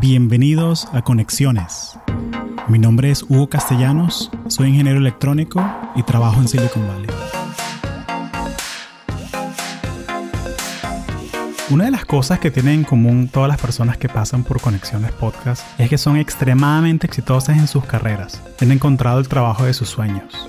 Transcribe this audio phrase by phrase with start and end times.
[0.00, 1.98] Bienvenidos a Conexiones.
[2.68, 5.64] Mi nombre es Hugo Castellanos, soy ingeniero electrónico
[5.94, 7.10] y trabajo en Silicon Valley.
[11.70, 15.12] Una de las cosas que tienen en común todas las personas que pasan por Conexiones
[15.12, 18.42] Podcast es que son extremadamente exitosas en sus carreras.
[18.60, 20.48] Han encontrado el trabajo de sus sueños.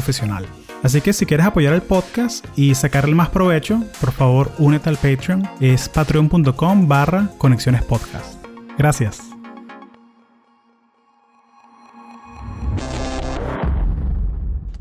[0.00, 0.46] profesional.
[0.82, 4.96] Así que si quieres apoyar el podcast y sacarle más provecho, por favor únete al
[4.96, 5.42] Patreon.
[5.60, 8.42] Es patreon.com barra conexiones podcast.
[8.78, 9.20] Gracias.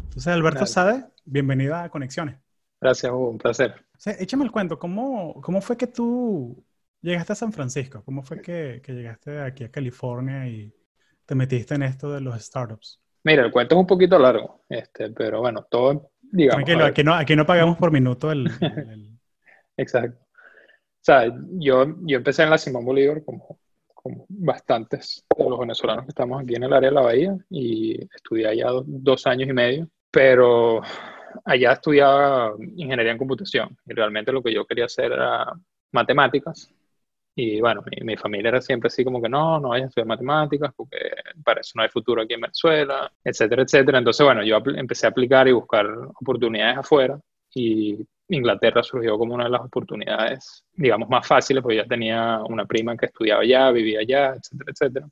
[0.03, 2.37] Entonces, Alberto Sade, bienvenido a Conexiones.
[2.79, 3.85] Gracias, Hugo, un placer.
[4.05, 6.63] échame el cuento, ¿cómo, ¿cómo fue que tú
[7.01, 8.03] llegaste a San Francisco?
[8.05, 10.73] ¿Cómo fue que, que llegaste aquí a California y
[11.25, 12.98] te metiste en esto de los startups?
[13.23, 16.63] Mira, el cuento es un poquito largo, este, pero bueno, todo, digamos.
[16.63, 18.49] Tranquilo, aquí no, aquí no pagamos por minuto el,
[19.77, 20.19] Exacto.
[20.21, 23.59] O sea, yo, yo empecé en la Simón Bolívar como,
[23.93, 28.01] como bastantes de los venezolanos que estamos aquí en el área de la Bahía y
[28.15, 30.81] estudié allá dos años y medio, pero
[31.45, 35.53] allá estudiaba ingeniería en computación y realmente lo que yo quería hacer era
[35.91, 36.73] matemáticas
[37.35, 40.73] y bueno, mi, familia era siempre así como que no, no vayas a estudiar matemáticas
[40.75, 41.08] porque
[41.43, 43.97] para eso no hay futuro aquí en Venezuela, etcétera, etcétera.
[43.97, 45.87] Entonces, bueno, yo empecé a aplicar y buscar
[46.19, 47.19] oportunidades afuera
[47.53, 47.97] y
[48.29, 52.95] Inglaterra surgió como una de las oportunidades, digamos, más fáciles porque ya tenía una prima
[52.95, 55.07] que estudiaba allá, vivía allá, etcétera, etcétera.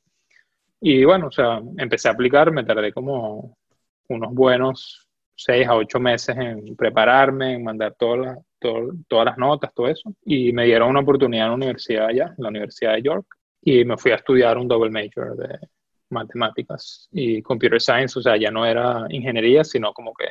[0.82, 3.58] Y bueno, o sea, empecé a aplicar, me tardé como
[4.10, 9.74] unos buenos seis a ocho meses en prepararme, en mandar todas las todas las notas,
[9.74, 10.14] todo eso.
[10.26, 13.26] Y me dieron una oportunidad en la universidad allá, en la Universidad de York,
[13.62, 15.60] y me fui a estudiar un double major de
[16.10, 20.26] matemáticas y computer science, o sea, ya no era ingeniería, sino como que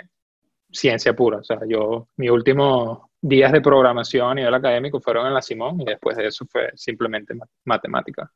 [0.71, 1.39] ciencia pura.
[1.39, 5.81] O sea, yo, mis últimos días de programación a nivel académico fueron en la Simón
[5.81, 7.35] y después de eso fue simplemente
[7.65, 8.31] matemática,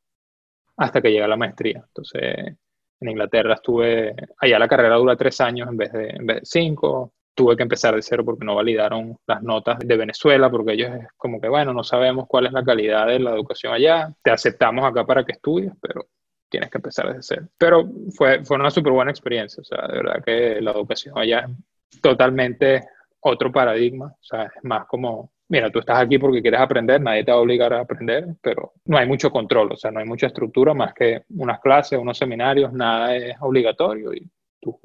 [0.76, 1.82] hasta que llegué a la maestría.
[1.86, 2.56] Entonces,
[3.00, 7.62] en Inglaterra estuve, allá la carrera dura tres años en vez de, cinco, tuve que
[7.62, 11.72] empezar de cero porque no validaron las notas de Venezuela, porque ellos como que, bueno,
[11.72, 15.32] no sabemos cuál es la calidad de la educación allá, te aceptamos acá para que
[15.32, 16.06] estudies, pero
[16.50, 17.48] tienes que empezar desde cero.
[17.56, 21.46] Pero fue, fue una súper buena experiencia, o sea, de verdad que la educación allá
[21.90, 22.82] es totalmente
[23.20, 27.24] otro paradigma, o sea, es más como, mira, tú estás aquí porque quieres aprender, nadie
[27.24, 30.06] te va a obligar a aprender, pero no hay mucho control, o sea, no hay
[30.06, 34.28] mucha estructura más que unas clases, unos seminarios, nada es obligatorio y
[34.60, 34.78] tú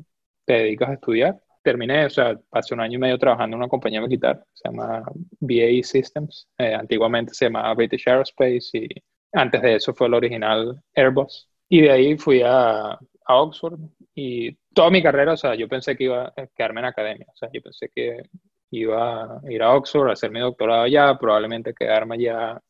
[0.46, 3.68] te dedicas a estudiar terminé, o sea, pasé un año y medio trabajando en una
[3.68, 5.04] compañía militar, se llama
[5.40, 8.88] BAE Systems, eh, antiguamente se llamaba British Aerospace y
[9.34, 11.50] antes de eso fue el original Airbus.
[11.70, 13.80] Y de ahí fui a, a Oxford
[14.14, 17.36] y toda mi carrera, o sea, yo pensé que iba a quedarme en academia, o
[17.36, 18.24] sea, yo pensé que
[18.72, 22.62] iba a ir a Oxford a hacer mi doctorado allá, probablemente quedarme allá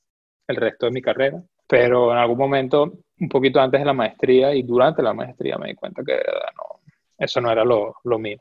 [0.47, 1.43] el resto de mi carrera.
[1.67, 2.83] Pero en algún momento,
[3.19, 6.81] un poquito antes de la maestría y durante la maestría, me di cuenta que no,
[7.17, 8.37] eso no era lo, lo mío.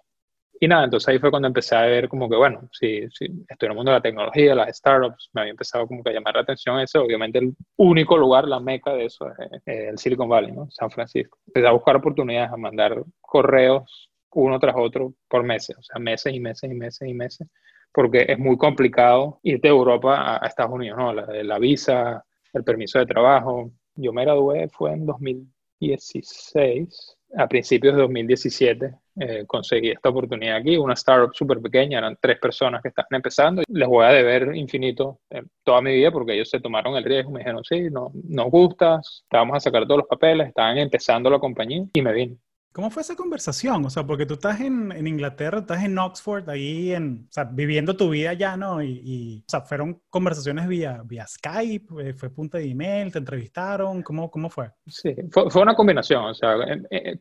[0.60, 3.66] Y nada, entonces ahí fue cuando empecé a ver como que, bueno, si, si estoy
[3.66, 6.37] en el mundo de la tecnología, las startups, me había empezado como que a llamar
[6.37, 7.03] la atención eso.
[7.03, 10.69] Obviamente el único lugar, la meca de eso es el Silicon Valley, ¿no?
[10.70, 11.38] San Francisco.
[11.47, 16.34] Empecé a buscar oportunidades, a mandar correos uno tras otro por meses, o sea, meses
[16.34, 17.48] y meses y meses y meses,
[17.92, 21.12] porque es muy complicado irte de Europa a, Estados Unidos, ¿no?
[21.12, 23.71] La, la visa, el permiso de trabajo.
[23.94, 30.77] Yo me gradué, fue en 2016 a principios de 2017 eh, conseguí esta oportunidad aquí,
[30.77, 33.63] una startup súper pequeña, eran tres personas que estaban empezando.
[33.69, 37.31] Les voy a deber infinito eh, toda mi vida porque ellos se tomaron el riesgo,
[37.31, 41.31] me dijeron, sí, no, nos gustas, te vamos a sacar todos los papeles, estaban empezando
[41.31, 42.37] la compañía y me vine.
[42.75, 43.84] ¿Cómo fue esa conversación?
[43.84, 47.45] O sea, porque tú estás en, en Inglaterra, estás en Oxford, ahí en, o sea,
[47.45, 48.83] viviendo tu vida ya, ¿no?
[48.83, 53.21] Y, y, o sea, fueron conversaciones vía, vía Skype, eh, fue punto de email, te
[53.21, 54.72] entrevistaron, ¿cómo, cómo fue?
[54.89, 56.57] Sí, fue, fue una combinación, o sea,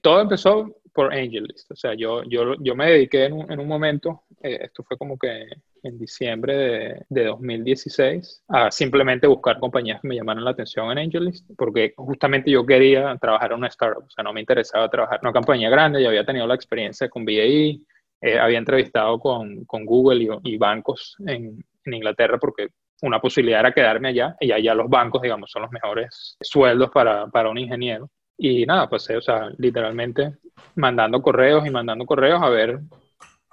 [0.01, 3.67] todo empezó por AngelList, o sea, yo, yo, yo me dediqué en un, en un
[3.67, 5.47] momento, eh, esto fue como que
[5.83, 10.99] en diciembre de, de, 2016 a simplemente buscar compañías que me llamaran la atención en
[10.99, 15.19] AngelList, porque justamente yo quería trabajar en una startup, o sea, no me interesaba trabajar
[15.21, 17.81] en una compañía grande, ya había tenido la experiencia con BAE,
[18.21, 22.69] eh, había entrevistado con, con Google y, y bancos en, en, Inglaterra porque
[23.01, 27.27] una posibilidad era quedarme allá y allá los bancos, digamos, son los mejores sueldos para,
[27.27, 28.09] para un ingeniero.
[28.43, 30.33] Y nada, pues, o sea, literalmente
[30.75, 32.81] mandando correos y mandando correos a ver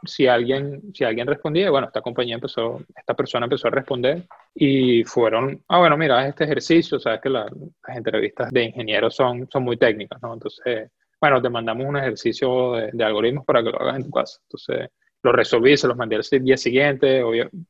[0.02, 5.04] si alguien, si alguien respondía, bueno, esta compañía empezó, esta persona empezó a responder y
[5.04, 7.46] fueron, ah, bueno, mira, este ejercicio, sabes que las
[7.86, 10.34] entrevistas de ingenieros son, son muy técnicas, ¿no?
[10.34, 10.90] Entonces,
[11.20, 14.40] bueno, te mandamos un ejercicio de, algoritmos para que lo hagas en tu casa.
[14.42, 14.90] Entonces,
[15.22, 17.22] lo resolví, se los mandé el día siguiente,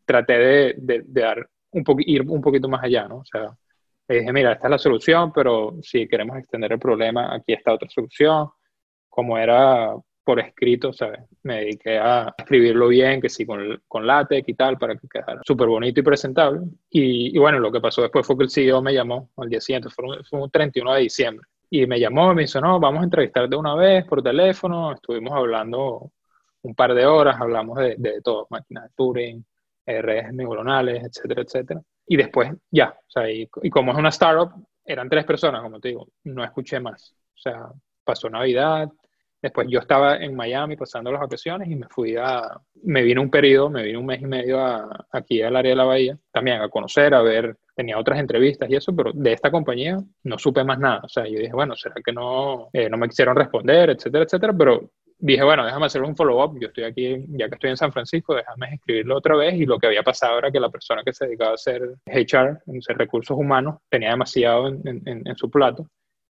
[0.06, 3.19] traté de, de, dar un ir un poquito más allá, ¿no?
[3.19, 3.55] O sea,
[4.10, 7.72] le dije, mira, esta es la solución, pero si queremos extender el problema, aquí está
[7.72, 8.48] otra solución.
[9.08, 11.20] Como era por escrito, ¿sabes?
[11.44, 15.40] Me dediqué a escribirlo bien, que sí, con, con látex y tal, para que quedara
[15.44, 16.60] súper bonito y presentable.
[16.90, 19.90] Y, bueno, lo que pasó después fue que el CEO me llamó al día siguiente,
[19.90, 21.46] fue un, fue un 31 de diciembre.
[21.70, 24.92] Y me llamó, me dijo, no, vamos a entrevistar de una vez por teléfono.
[24.92, 26.10] Estuvimos hablando
[26.62, 29.44] un par de horas, hablamos de, de todo, máquinas de Turing,
[29.86, 31.80] redes neuronales, etcétera, etcétera.
[32.10, 34.50] Y después, ya, o sea, y, y como es una startup,
[34.84, 37.14] eran tres personas, como te digo, no escuché más.
[37.36, 37.68] O sea,
[38.04, 38.90] pasó Navidad,
[39.42, 42.42] Después yo estaba en Miami pasando las vacaciones y me fui a,
[42.82, 45.76] me vine un periodo, me vine un mes y medio a, aquí al área de
[45.76, 49.50] la bahía, también a conocer, a ver, tenía otras entrevistas y eso, pero de esta
[49.50, 51.00] compañía no supe más nada.
[51.04, 54.52] O sea, yo dije, bueno, ¿será que no, eh, no me quisieron responder, etcétera, etcétera?
[54.52, 54.90] Pero
[55.20, 56.58] dije, bueno, déjame hacer un follow-up.
[56.61, 59.55] Yo estoy aquí, ya que estoy en San Francisco, déjame escribirlo otra vez.
[59.55, 62.62] Y lo que había pasado era que la persona que se dedicaba a hacer HR,
[62.67, 65.87] en recursos humanos, tenía demasiado en, en, en su plato.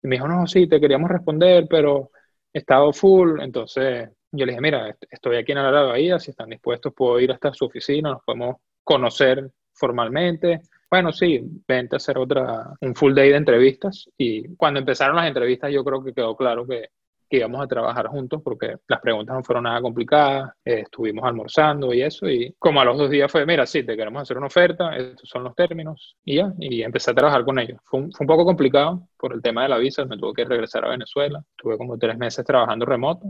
[0.04, 2.12] Y me dijo, no, sí, te queríamos responder, pero
[2.54, 6.94] estado full, entonces yo le dije, mira, estoy aquí en de Bahía, si están dispuestos
[6.94, 10.62] puedo ir hasta su oficina, nos podemos conocer formalmente.
[10.90, 15.28] Bueno, sí, vente a hacer otra, un full day de entrevistas y cuando empezaron las
[15.28, 16.90] entrevistas yo creo que quedó claro que
[17.32, 21.94] que íbamos a trabajar juntos porque las preguntas no fueron nada complicadas, eh, estuvimos almorzando
[21.94, 24.48] y eso, y como a los dos días fue, mira, sí, te queremos hacer una
[24.48, 27.80] oferta, estos son los términos, y ya, y empecé a trabajar con ellos.
[27.86, 30.44] Fue un, fue un poco complicado por el tema de la visa, me tuve que
[30.44, 33.28] regresar a Venezuela, estuve como tres meses trabajando remoto,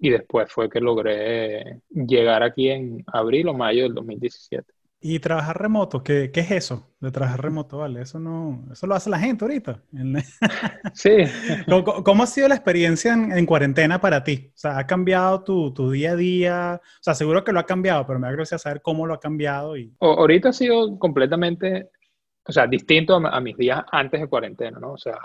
[0.00, 4.72] y después fue que logré llegar aquí en abril o mayo del 2017.
[5.02, 7.78] Y trabajar remoto, ¿qué, ¿qué, es eso de trabajar remoto?
[7.78, 9.82] Vale, eso no, eso lo hace la gente ahorita.
[10.92, 11.24] Sí.
[11.66, 14.50] ¿Cómo, ¿Cómo, ha sido la experiencia en, en, cuarentena para ti?
[14.54, 16.80] O sea, ¿ha cambiado tu, tu, día a día?
[16.82, 19.20] O sea, seguro que lo ha cambiado, pero me da curiosidad saber cómo lo ha
[19.20, 19.74] cambiado.
[19.74, 19.90] Y...
[20.00, 21.88] ahorita ha sido completamente,
[22.46, 24.92] o sea, distinto a, a, mis días antes de cuarentena, ¿no?
[24.92, 25.16] O sea,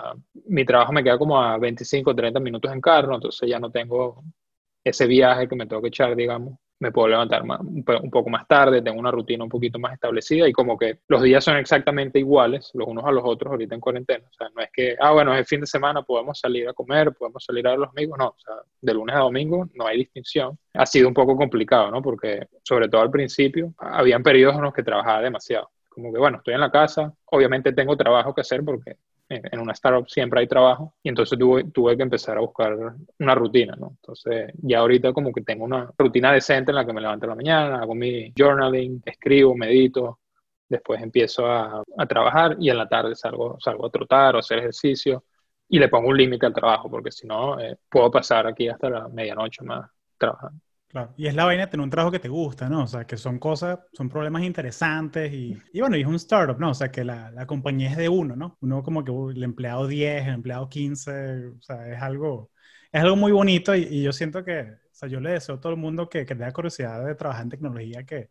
[0.46, 4.24] mi trabajo me queda como a 25, 30 minutos en carro, entonces ya no tengo
[4.82, 8.82] ese viaje que me tengo que echar, digamos me puedo levantar un, poco más tarde,
[8.82, 12.70] tengo una rutina un poquito más establecida y como que los días son exactamente iguales
[12.74, 14.24] los unos a los otros ahorita en cuarentena.
[14.28, 16.74] O sea, no es que, ah, bueno, es el fin de semana, podemos salir a
[16.74, 19.86] comer, podemos salir a ver los amigos, no, o sea, de lunes a domingo no
[19.86, 20.58] hay distinción.
[20.74, 22.02] Ha sido un poco complicado, ¿no?
[22.02, 25.70] Porque sobre todo al principio, habían periodos en los que trabajaba demasiado.
[25.88, 28.96] Como que, bueno, estoy en la casa, obviamente tengo trabajo que hacer porque
[29.28, 32.76] en una startup siempre hay trabajo y entonces tuve, tuve que empezar a buscar
[33.18, 33.88] una rutina, ¿no?
[33.96, 37.34] Entonces ya ahorita como que tengo una rutina decente en la que me levanto la
[37.34, 40.20] mañana, hago mi journaling, escribo, medito,
[40.68, 44.58] después empiezo a, a trabajar y en la tarde salgo, salgo a trotar o hacer
[44.58, 45.24] ejercicio
[45.68, 48.88] y le pongo un límite al trabajo porque si no eh, puedo pasar aquí hasta
[48.90, 50.60] la medianoche más trabajando.
[50.88, 51.12] Claro.
[51.16, 52.84] Y es la vaina de tener un trabajo que te gusta, ¿no?
[52.84, 56.58] O sea, que son cosas, son problemas interesantes y, y bueno, y es un startup,
[56.58, 56.70] ¿no?
[56.70, 58.56] O sea, que la, la, compañía es de uno, ¿no?
[58.60, 62.50] Uno como que el empleado 10, el empleado 15, o sea, es algo,
[62.92, 65.60] es algo muy bonito y, y yo siento que, o sea, yo le deseo a
[65.60, 68.30] todo el mundo que, que tenga curiosidad de trabajar en tecnología, que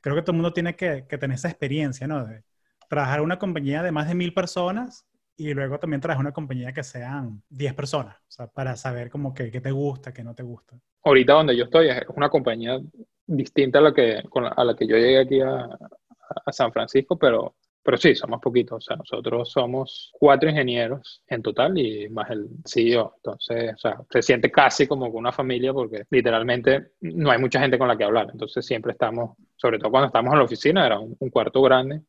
[0.00, 2.24] creo que todo el mundo tiene que, que tener esa experiencia, ¿no?
[2.24, 2.44] De
[2.88, 5.04] trabajar en una compañía de más de mil personas
[5.36, 9.10] y luego también trabajar en una compañía que sean 10 personas, o sea, para saber
[9.10, 12.28] como que, qué te gusta, qué no te gusta ahorita donde yo estoy es una
[12.28, 12.80] compañía
[13.26, 14.22] distinta a la que,
[14.56, 15.68] a la que yo llegué aquí a,
[16.44, 18.78] a San Francisco, pero, pero sí, somos poquitos.
[18.78, 23.14] O sea, nosotros somos cuatro ingenieros en total y más el CEO.
[23.16, 27.78] Entonces, o sea, se siente casi como una familia porque literalmente no hay mucha gente
[27.78, 28.28] con la que hablar.
[28.32, 32.02] Entonces, siempre estamos, sobre todo cuando estamos en la oficina, era un, un cuarto grande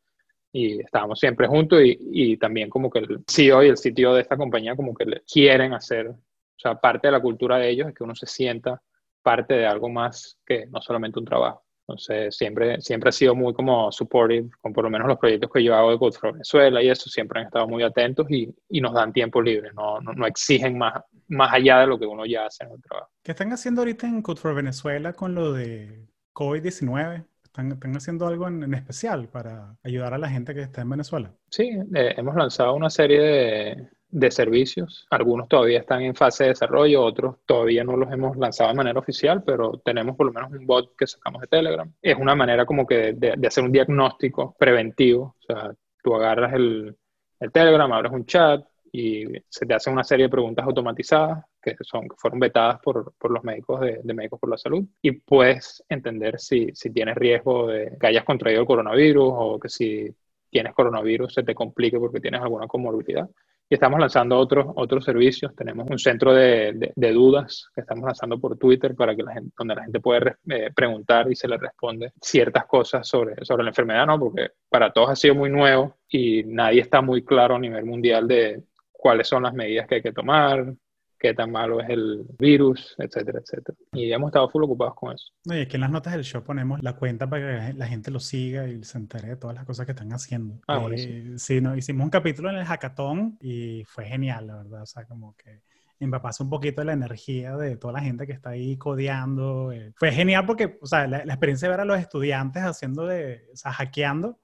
[0.52, 4.22] y estábamos siempre juntos y, y, también como que el CEO y el CTO de
[4.22, 6.16] esta compañía como que quieren hacer, o
[6.56, 8.80] sea, parte de la cultura de ellos es que uno se sienta
[9.22, 11.64] parte de algo más que no solamente un trabajo.
[11.88, 15.64] Entonces, siempre, siempre ha sido muy como supportive, con por lo menos los proyectos que
[15.64, 18.80] yo hago de Code for Venezuela y eso, siempre han estado muy atentos y, y
[18.82, 22.26] nos dan tiempo libre, no, no, no, exigen más, más allá de lo que uno
[22.26, 23.10] ya hace en el trabajo.
[23.22, 27.24] ¿Qué están haciendo ahorita en Code for Venezuela con lo de COVID-19?
[27.42, 30.90] ¿Están, ¿Están, haciendo algo en, en, especial para ayudar a la gente que está en
[30.90, 31.32] Venezuela?
[31.50, 35.06] Sí, eh, hemos lanzado una serie de, de servicios.
[35.10, 38.98] Algunos todavía están en fase de desarrollo, otros todavía no los hemos lanzado de manera
[38.98, 41.92] oficial, pero tenemos por lo menos un bot que sacamos de Telegram.
[42.00, 45.36] Es una manera como que de, hacer un diagnóstico preventivo.
[45.40, 46.96] O sea, tú agarras el,
[47.40, 51.76] el Telegram, abres un chat, y se te hacen una serie de preguntas automatizadas que,
[51.80, 55.12] son, que fueron vetadas por, por los médicos de, de, Médicos por la Salud y
[55.12, 60.14] puedes entender si, si tienes riesgo de que hayas contraído el coronavirus o que si
[60.50, 63.28] tienes coronavirus se te complique porque tienes alguna comorbilidad.
[63.70, 65.54] Y estamos lanzando otros, otros servicios.
[65.54, 69.52] Tenemos un centro de, de, dudas que estamos lanzando por Twitter para que la gente,
[69.58, 73.70] donde la gente puede eh, preguntar y se le responde ciertas cosas sobre, sobre la
[73.70, 74.18] enfermedad, ¿no?
[74.18, 78.26] Porque para todos ha sido muy nuevo y nadie está muy claro a nivel mundial
[78.26, 80.74] de cuáles son las medidas que hay que tomar,
[81.18, 83.76] qué tan malo es el virus, etcétera, etcétera.
[83.92, 85.32] Y hemos estado full ocupados con eso.
[85.44, 88.20] Y aquí en las notas del show ponemos la cuenta para que la gente lo
[88.20, 90.60] siga y se entere de todas las cosas que están haciendo.
[90.68, 94.82] Ah, eh, sí, no, hicimos un capítulo en el hackathon y fue genial, la verdad.
[94.82, 95.62] O sea, como que
[96.00, 99.72] empapase un poquito de la energía de toda la gente que está ahí codeando.
[99.72, 99.92] Eh.
[99.96, 103.48] Fue genial porque, o sea, la, la, experiencia de ver a los estudiantes haciendo de,
[103.52, 104.38] o sea, hackeando,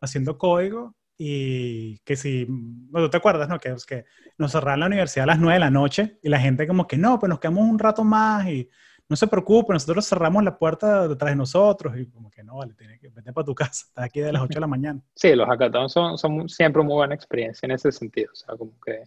[0.00, 3.58] haciendo código y que si, bueno, tú te acuerdas, ¿no?
[3.58, 4.04] Que, que
[4.38, 6.96] nos cerraron la universidad a las 9 de la noche y la gente como que
[6.96, 8.70] no, pues nos quedamos un rato más y
[9.08, 12.74] no se preocupe, nosotros cerramos la puerta detrás de nosotros y como que no, vale,
[12.74, 15.00] tienes que vete para tu casa, estás aquí de las 8 de la mañana.
[15.14, 18.78] Sí, los hackathons son, son siempre muy buena experiencia en ese sentido, o sea, como
[18.80, 19.02] que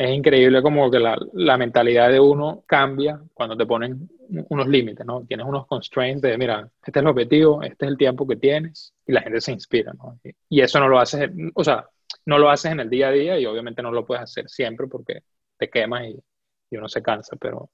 [0.00, 4.08] es increíble como que la, la, mentalidad de uno cambia cuando te ponen
[4.48, 5.26] unos límites, ¿no?
[5.26, 8.94] Tienes unos constraints de, mira, este es el objetivo, este es el tiempo que tienes,
[9.06, 10.18] y la gente se inspira, ¿no?
[10.48, 11.86] Y, eso no lo haces, o sea,
[12.24, 14.86] no lo haces en el día a día y obviamente no lo puedes hacer siempre
[14.86, 15.22] porque
[15.58, 16.18] te quemas y,
[16.70, 17.68] y uno se cansa, pero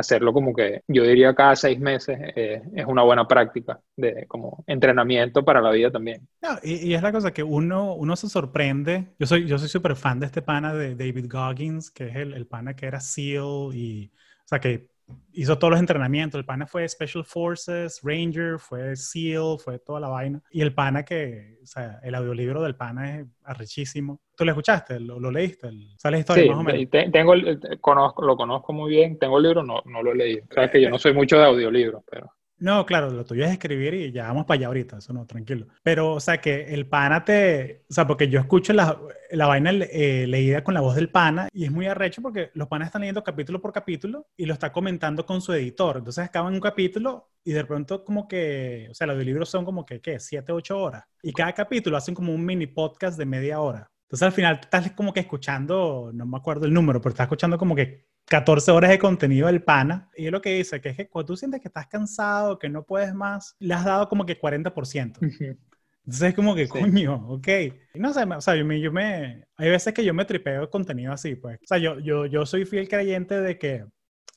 [0.00, 4.64] hacerlo como que yo diría cada seis meses eh, es una buena práctica de como
[4.66, 6.26] entrenamiento para la vida también.
[6.62, 9.14] y, es la cosa que uno, uno se sorprende.
[9.18, 12.34] Yo soy yo soy súper fan de este pana de David Goggins, que es el,
[12.34, 14.10] el pana que era SEAL y,
[14.44, 14.88] o sea, que
[15.32, 16.38] hizo todos los entrenamientos.
[16.38, 20.42] El pana fue Special Forces, Ranger, fue SEAL, fue toda la vaina.
[20.50, 24.20] Y el pana que, o sea, el audiolibro del pana es arrechísimo.
[24.36, 25.00] ¿Tú lo escuchaste?
[25.00, 25.68] ¿Lo, leíste?
[25.68, 26.90] El, ¿Sale historia sí, más o menos?
[26.90, 27.34] tengo
[27.80, 29.18] conozco, lo conozco muy bien.
[29.18, 30.46] Tengo el libro, no, no lo he leído.
[30.54, 32.32] Sabes que yo no soy mucho de audiolibros, pero...
[32.60, 35.66] No, claro, lo tuyo es escribir y ya vamos para allá ahorita, eso no, tranquilo.
[35.82, 39.00] Pero, o sea, que el pana te, o sea, porque yo escucho la,
[39.30, 42.68] la vaina eh, leída con la voz del pana y es muy arrecho porque los
[42.68, 45.96] panas están leyendo capítulo por capítulo y lo está comentando con su editor.
[45.96, 49.86] Entonces acaban un capítulo y de pronto como que, o sea, los libros son como
[49.86, 50.20] que, ¿qué?
[50.20, 51.04] Siete, ocho horas.
[51.22, 53.90] Y cada capítulo hacen como un mini podcast de media hora.
[54.06, 57.56] Entonces al final estás como que escuchando, no me acuerdo el número, pero estás escuchando
[57.56, 60.08] como que 14 horas de contenido del pana.
[60.16, 62.68] Y es lo que dice, que es que cuando tú sientes que estás cansado, que
[62.68, 65.18] no puedes más, le has dado como que 40%.
[65.20, 67.48] Entonces es como que, coño, ok.
[67.94, 71.12] No sé, o sea, yo me, yo me, hay veces que yo me tripeo contenido
[71.12, 71.58] así, pues.
[71.60, 73.84] O sea, yo, yo, yo soy fiel creyente de que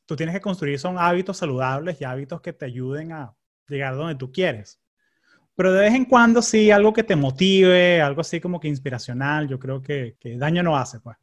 [0.07, 3.35] tú tienes que construir son hábitos saludables y hábitos que te ayuden a
[3.67, 4.81] llegar donde tú quieres.
[5.55, 9.47] Pero de vez en cuando sí, algo que te motive, algo así como que inspiracional,
[9.47, 11.15] yo creo que, que daño no hace, pues.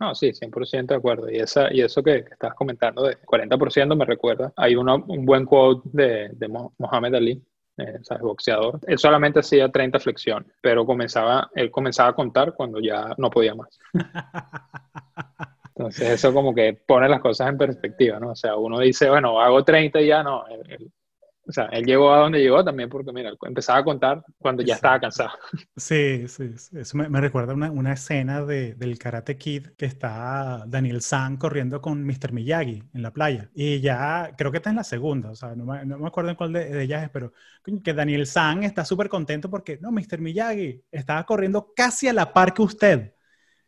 [0.00, 1.30] No, sí, 100% de acuerdo.
[1.30, 4.52] Y, esa, y eso que, que estabas comentando de 40% me recuerda.
[4.56, 7.42] Hay un buen quote de, de Mohamed Ali,
[7.78, 8.22] eh, ¿sabes?
[8.22, 8.80] boxeador.
[8.86, 13.54] Él solamente hacía 30 flexiones, pero comenzaba, él comenzaba a contar cuando ya no podía
[13.54, 13.78] más.
[15.74, 18.32] Entonces eso como que pone las cosas en perspectiva, ¿no?
[18.32, 20.44] O sea, uno dice, bueno, hago 30 y ya no.
[21.44, 24.74] O sea, él llegó a donde llegó también porque, mira, empezaba a contar cuando ya
[24.76, 25.30] estaba cansado.
[25.76, 26.78] Sí, sí, sí.
[26.78, 31.36] eso me, me recuerda una, una escena de, del Karate Kid que está Daniel San
[31.36, 32.32] corriendo con Mr.
[32.32, 33.50] Miyagi en la playa.
[33.54, 36.30] Y ya, creo que está en la segunda, o sea, no me, no me acuerdo
[36.30, 37.32] en cuál de, de, ellas es, pero
[37.82, 40.20] que Daniel San está súper contento porque, no, Mr.
[40.20, 43.14] Miyagi estaba corriendo casi a la par que usted.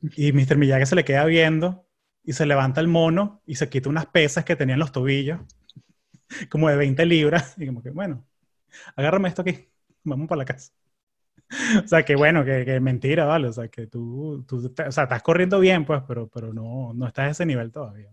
[0.01, 0.57] Y Mr.
[0.57, 1.87] Miyagi se le queda viendo
[2.23, 5.41] y se levanta el mono y se quita unas pesas que tenía en los tobillos
[6.51, 8.25] como de 20 libras, y como que, bueno,
[8.97, 9.69] agárrame esto aquí,
[10.03, 10.73] vamos para la casa.
[11.85, 13.49] O sea, que bueno, que, que mentira, ¿vale?
[13.49, 17.07] O sea, que tú, tú o sea, estás corriendo bien, pues, pero, pero no, no
[17.07, 18.13] estás a ese nivel todavía.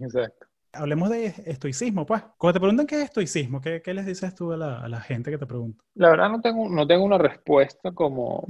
[0.00, 0.46] Exacto.
[0.72, 2.22] Hablemos de estoicismo, pues.
[2.36, 5.00] Cuando te preguntan qué es estoicismo, ¿qué, qué les dices tú a la, a la,
[5.00, 5.82] gente que te pregunta?
[5.94, 8.46] La verdad no tengo, no tengo una respuesta como...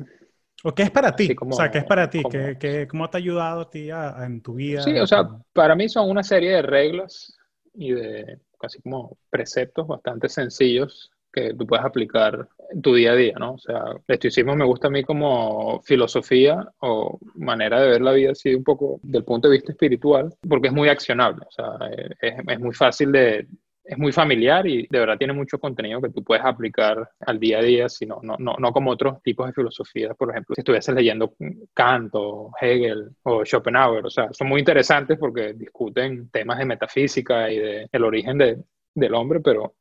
[0.65, 1.37] ¿O qué es para ti?
[1.37, 2.23] Como, o sea, ¿qué es para ti?
[2.29, 4.83] ¿Qué, qué, ¿Cómo te ha ayudado a ti a, a, en tu vida?
[4.83, 7.39] Sí, o sea, para mí son una serie de reglas
[7.73, 13.17] y de casi como preceptos bastante sencillos que tú puedes aplicar en tu día a
[13.17, 13.55] día, ¿no?
[13.55, 18.13] O sea, el estoicismo me gusta a mí como filosofía o manera de ver la
[18.13, 21.89] vida así un poco del punto de vista espiritual, porque es muy accionable, o sea,
[22.21, 23.47] es, es muy fácil de
[23.89, 27.59] es muy familiar y de verdad tiene mucho contenido que tú puedes aplicar al día
[27.59, 30.95] a día, sino, no, no, no como otros tipos de filosofías, por ejemplo, si estuvieses
[30.95, 31.35] leyendo
[31.73, 37.51] Kant o Hegel o Schopenhauer, o sea, son muy interesantes porque discuten temas de metafísica
[37.51, 38.59] y de el origen de,
[38.95, 39.75] del hombre, pero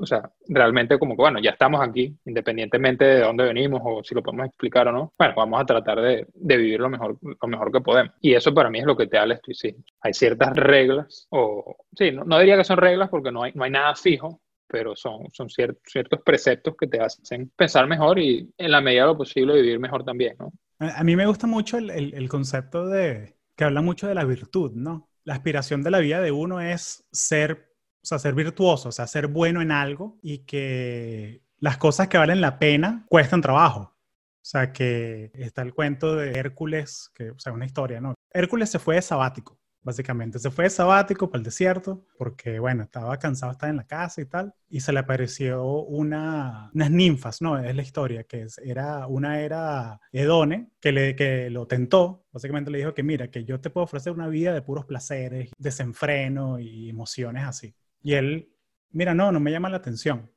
[0.00, 4.14] o sea, realmente como que, bueno, ya estamos aquí, independientemente de dónde venimos o si
[4.14, 7.48] lo podemos explicar o no, bueno, vamos a tratar de, de vivir lo mejor, lo
[7.48, 8.14] mejor que podemos.
[8.20, 9.84] Y eso para mí es lo que te da el estoicismo.
[10.00, 13.64] Hay ciertas reglas, o sí, no, no, diría que son reglas porque no hay, no
[13.64, 18.70] hay nada fijo, pero son, son ciertos preceptos que te hacen pensar mejor y en
[18.70, 20.52] la medida de lo posible vivir mejor también, ¿no?
[20.78, 24.24] A mí me gusta mucho el, el, el concepto de, que habla mucho de la
[24.24, 25.10] virtud, ¿no?
[25.24, 27.69] La aspiración de la vida de uno es ser
[28.02, 32.18] o sea, ser virtuoso, o sea, ser bueno en algo y que las cosas que
[32.18, 33.94] valen la pena cuestan trabajo.
[34.42, 38.14] O sea, que está el cuento de Hércules, que, o sea, una historia, ¿no?
[38.32, 40.38] Hércules se fue de sabático, básicamente.
[40.38, 43.86] Se fue de sabático para el desierto porque, bueno, estaba cansado de estar en la
[43.86, 44.54] casa y tal.
[44.70, 47.58] Y se le apareció una, unas ninfas, ¿no?
[47.58, 52.24] Es la historia, que es, era, una era Edone, que, le, que lo tentó.
[52.32, 55.50] Básicamente le dijo que, mira, que yo te puedo ofrecer una vida de puros placeres,
[55.58, 57.74] desenfreno y emociones así.
[58.02, 58.52] Y él,
[58.90, 60.30] mira, no, no me llama la atención.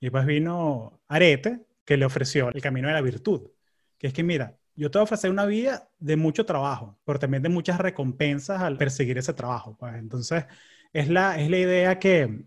[0.00, 3.50] Y después vino Arete, que le ofreció el camino de la virtud,
[3.98, 7.18] que es que, mira, yo te voy a ofrecer una vida de mucho trabajo, pero
[7.18, 9.76] también de muchas recompensas al perseguir ese trabajo.
[9.76, 9.94] Pues.
[9.96, 10.44] Entonces,
[10.92, 12.44] es la, es la idea que,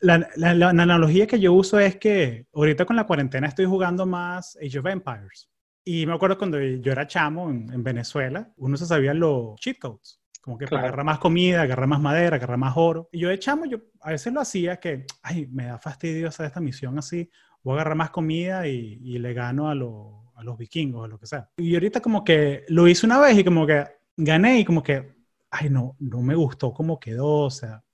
[0.00, 4.56] la, la, analogía que yo uso es que ahorita con la cuarentena estoy jugando más
[4.56, 5.48] Age of Empires.
[5.84, 9.78] Y me acuerdo cuando yo era chamo en, en Venezuela, uno se sabía los cheat
[9.78, 10.20] codes.
[10.48, 13.10] Como que para agarrar más comida, agarrar más madera, agarrar más oro.
[13.12, 16.46] Y yo de chamo, yo a veces lo hacía que, ay, me da fastidio hacer
[16.46, 17.30] esta misión así.
[17.62, 21.06] Voy a agarrar más comida y, y le gano a, lo, a los vikingos, o
[21.06, 21.50] lo que sea.
[21.58, 25.16] Y ahorita como que lo hice una vez y como que gané y como que,
[25.50, 27.40] ay, no, no me gustó cómo quedó.
[27.40, 27.84] O sea,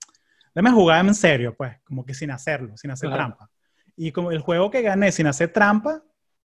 [0.53, 3.49] déjame jugar en serio, pues, como que sin hacerlo, sin hacer trampa.
[3.97, 6.01] Y como el juego que gané sin hacer trampa,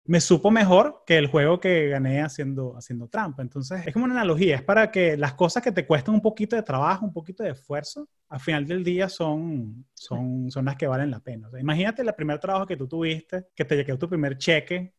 [0.08, 3.42] me supo mejor que el juego que gané haciendo, haciendo trampa.
[3.42, 6.56] Entonces, es como una analogía, es para que las cosas que te cuestan un poquito
[6.56, 10.88] de trabajo, un poquito de esfuerzo, al final del día son, son, son las que
[10.88, 11.50] valen la pena.
[11.60, 14.94] imagínate el primer trabajo que tú tuviste, que te llegó tu primer cheque.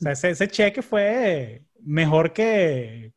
[0.00, 3.12] Ese, ese cheque fue mejor que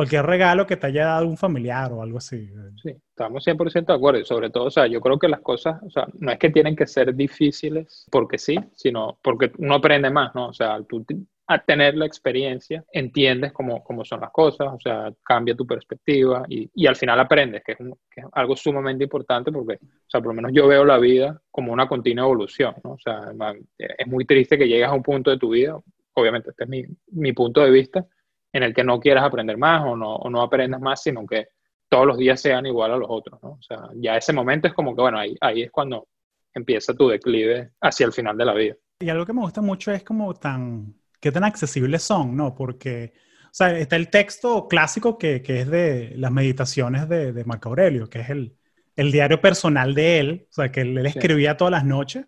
[0.00, 2.50] cualquier regalo que te haya dado un familiar o algo así.
[2.82, 4.18] Sí, estamos 100% de acuerdo.
[4.18, 6.48] Y sobre todo, o sea, yo creo que las cosas, o sea, no es que
[6.48, 10.48] tienen que ser difíciles porque sí, sino porque uno aprende más, ¿no?
[10.48, 11.04] O sea, tú
[11.48, 16.44] a tener la experiencia, entiendes cómo, cómo son las cosas, o sea, cambia tu perspectiva
[16.48, 20.22] y, y al final aprendes, que es, que es, algo sumamente importante porque, o sea,
[20.22, 22.92] por lo menos yo veo la vida como una continua evolución, ¿no?
[22.92, 23.34] O sea,
[23.76, 25.76] es muy triste que llegues a un punto de tu vida,
[26.14, 28.06] obviamente este es mi, mi punto de vista,
[28.52, 31.48] en el que no quieras aprender más o no, o no aprendas más, sino que
[31.88, 33.50] todos los días sean igual a los otros, ¿no?
[33.50, 36.08] O sea, ya ese momento es como que, bueno, ahí, ahí es cuando
[36.54, 38.76] empieza tu declive hacia el final de la vida.
[39.00, 42.54] Y algo que me gusta mucho es como tan, qué tan accesibles son, ¿no?
[42.54, 43.12] Porque,
[43.46, 47.70] o sea, está el texto clásico que, que es de las meditaciones de, de, Marco
[47.70, 48.56] Aurelio, que es el,
[48.96, 51.56] el diario personal de él, o sea, que él, él escribía sí.
[51.56, 52.26] todas las noches,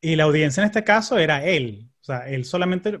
[0.00, 2.98] y la audiencia en este caso era él, o sea, él solamente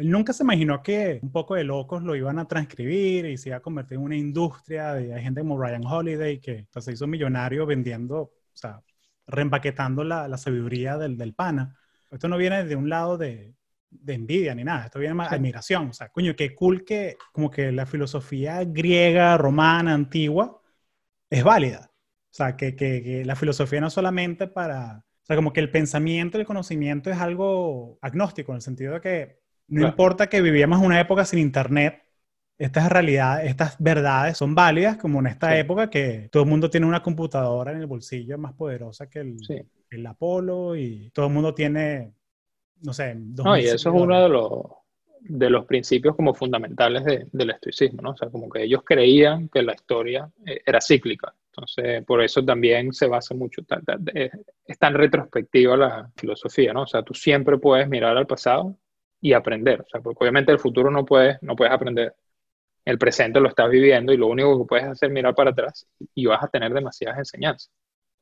[0.00, 3.50] él nunca se imaginó que un poco de locos lo iban a transcribir y se
[3.50, 7.06] iba a convertir en una industria de hay gente como Ryan Holiday que se hizo
[7.06, 8.80] millonario vendiendo, o sea,
[9.26, 11.76] reempaquetando la, la sabiduría del, del, pana.
[12.10, 13.54] Esto no viene de un lado de,
[13.90, 15.90] de envidia ni nada, esto viene más admiración.
[15.90, 20.62] O sea, coño, qué cool que como que la filosofía griega, romana, antigua
[21.28, 21.90] es válida.
[21.92, 25.04] O sea, que, que, que la filosofía no solamente para...
[25.22, 29.00] O sea, como que el pensamiento, el conocimiento es algo agnóstico, en el sentido de
[29.02, 29.39] que
[29.70, 29.88] no claro.
[29.88, 32.02] importa que vivíamos una época sin internet,
[32.58, 35.58] estas realidades, estas verdades son válidas, como en esta sí.
[35.58, 39.38] época que todo el mundo tiene una computadora en el bolsillo más poderosa que el,
[39.38, 39.62] sí.
[39.90, 42.12] el Apolo y todo el mundo tiene,
[42.82, 44.50] no sé, no, y eso es uno de los,
[45.20, 48.10] de los principios como fundamentales de, del estoicismo, ¿no?
[48.10, 51.34] O sea, como que ellos creían que la historia eh, era cíclica.
[51.46, 53.62] Entonces, por eso también se basa mucho,
[54.66, 56.82] es tan retrospectiva la filosofía, ¿no?
[56.82, 58.76] O sea, tú siempre puedes mirar al pasado
[59.20, 59.80] y aprender.
[59.82, 62.14] O sea, porque obviamente el futuro no puedes, no puedes aprender.
[62.84, 65.86] El presente lo estás viviendo y lo único que puedes hacer es mirar para atrás
[66.14, 67.70] y vas a tener demasiadas enseñanzas.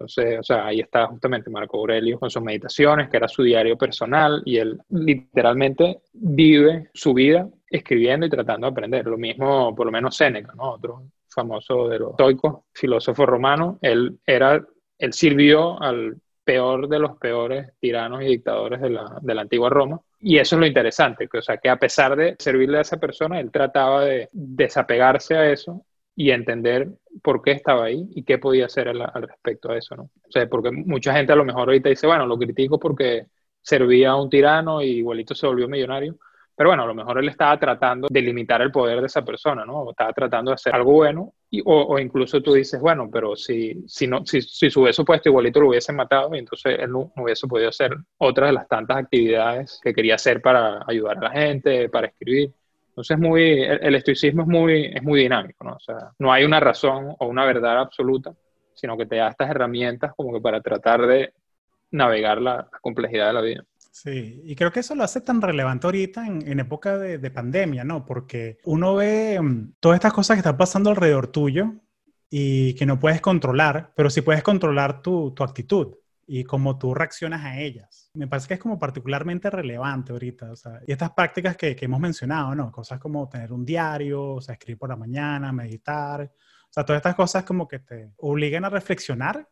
[0.00, 3.76] Entonces, o sea, ahí está justamente Marco Aurelio con sus meditaciones, que era su diario
[3.76, 9.06] personal, y él literalmente vive su vida escribiendo y tratando de aprender.
[9.06, 10.70] Lo mismo, por lo menos, Séneca, ¿no?
[10.74, 14.64] Otro famoso de los estoicos, filósofo romano, él era,
[14.98, 19.68] él sirvió al peor de los peores tiranos y dictadores de la, de la antigua
[19.68, 22.82] Roma, y eso es lo interesante, que, o sea, que a pesar de servirle a
[22.82, 25.84] esa persona, él trataba de desapegarse a eso
[26.16, 26.88] y entender
[27.22, 30.02] por qué estaba ahí y qué podía hacer al, respecto a eso, ¿no?
[30.04, 33.26] O sea, porque mucha gente a lo mejor ahorita dice, bueno, lo critico porque
[33.62, 36.16] servía a un tirano y igualito se volvió millonario.
[36.56, 39.64] Pero bueno, a lo mejor él estaba tratando de limitar el poder de esa persona,
[39.64, 39.82] ¿no?
[39.82, 41.34] O estaba tratando de hacer algo bueno.
[41.64, 45.60] O, incluso tú dices, bueno, pero si, si, no, si, si su hubiese puesto igualito
[45.60, 49.80] lo hubiesen matado, y entonces él no, hubiese podido hacer otras de las tantas actividades
[49.82, 52.52] que quería hacer para ayudar a la gente, para escribir.
[52.90, 55.76] Entonces, muy, el, estoicismo es muy, es muy dinámico, ¿no?
[55.76, 58.34] O sea, no hay una razón o una verdad absoluta,
[58.74, 61.32] sino que te da estas herramientas como que para tratar de
[61.92, 63.64] navegar la complejidad de la vida.
[64.00, 68.04] Sí, y creo que eso lo hace tan relevante ahorita en, época de, pandemia, ¿no?
[68.06, 71.74] Porque uno ve mm, todas estas cosas que están pasando alrededor tuyo
[72.30, 75.96] y que no puedes controlar, pero sí puedes controlar tu, actitud
[76.28, 78.12] y cómo tú reaccionas a ellas.
[78.14, 80.52] Me parece que es como particularmente relevante ahorita.
[80.52, 82.70] O sea, y estas prácticas que, hemos mencionado, ¿no?
[82.70, 86.22] Cosas como tener un diario, o sea, escribir por la mañana, meditar.
[86.22, 89.48] O sea, todas estas cosas como que te obligan a reflexionar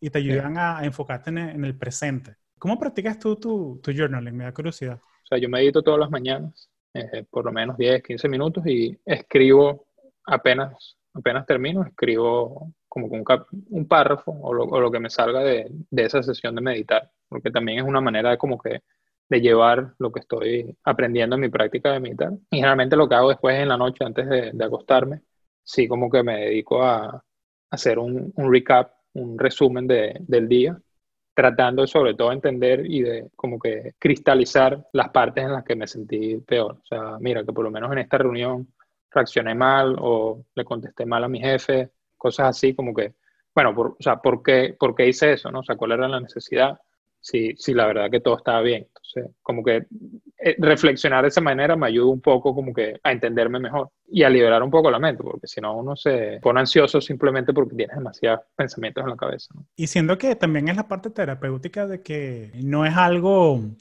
[0.00, 2.41] y te ayudan a enfocarte en el presente.
[2.62, 4.36] ¿Cómo practicas tú tu, tu journaling?
[4.36, 4.94] Me da curiosidad.
[4.94, 8.96] O sea, yo medito todas las mañanas, eh, por lo menos 10, 15 minutos y
[9.04, 9.88] escribo
[10.24, 13.24] apenas, apenas termino, escribo como un,
[13.70, 17.80] un párrafo o lo, que me salga de, de, esa sesión de meditar, porque también
[17.80, 18.82] es una manera de como que
[19.28, 22.30] de llevar lo que estoy aprendiendo en mi práctica de meditar.
[22.52, 25.22] Y generalmente lo que hago después en la noche, antes de, de acostarme,
[25.64, 27.24] sí como que me dedico a,
[27.72, 30.80] hacer un, un recap, un resumen de, del día
[31.34, 35.76] tratando sobre todo de entender y de como que cristalizar las partes en las que
[35.76, 36.78] me sentí peor.
[36.82, 38.68] O sea, mira, que por lo menos en esta reunión
[39.10, 43.14] reaccioné mal o le contesté mal a mi jefe, cosas así como que,
[43.54, 45.50] bueno, por, o sea, ¿por qué, ¿por qué hice eso?
[45.50, 45.60] ¿no?
[45.60, 46.78] O sea, ¿cuál era la necesidad?
[47.22, 48.88] Si, si la verdad que todo estaba bien.
[48.88, 49.86] Entonces, como que
[50.38, 54.24] eh, reflexionar de esa manera me ayuda un poco como que a entenderme mejor y
[54.24, 57.76] a liberar un poco la mente, porque si no uno se pone ansioso simplemente porque
[57.76, 59.54] tiene demasiados pensamientos en la cabeza.
[59.76, 63.76] Y siendo que también es la parte terapéutica de que no es algo, o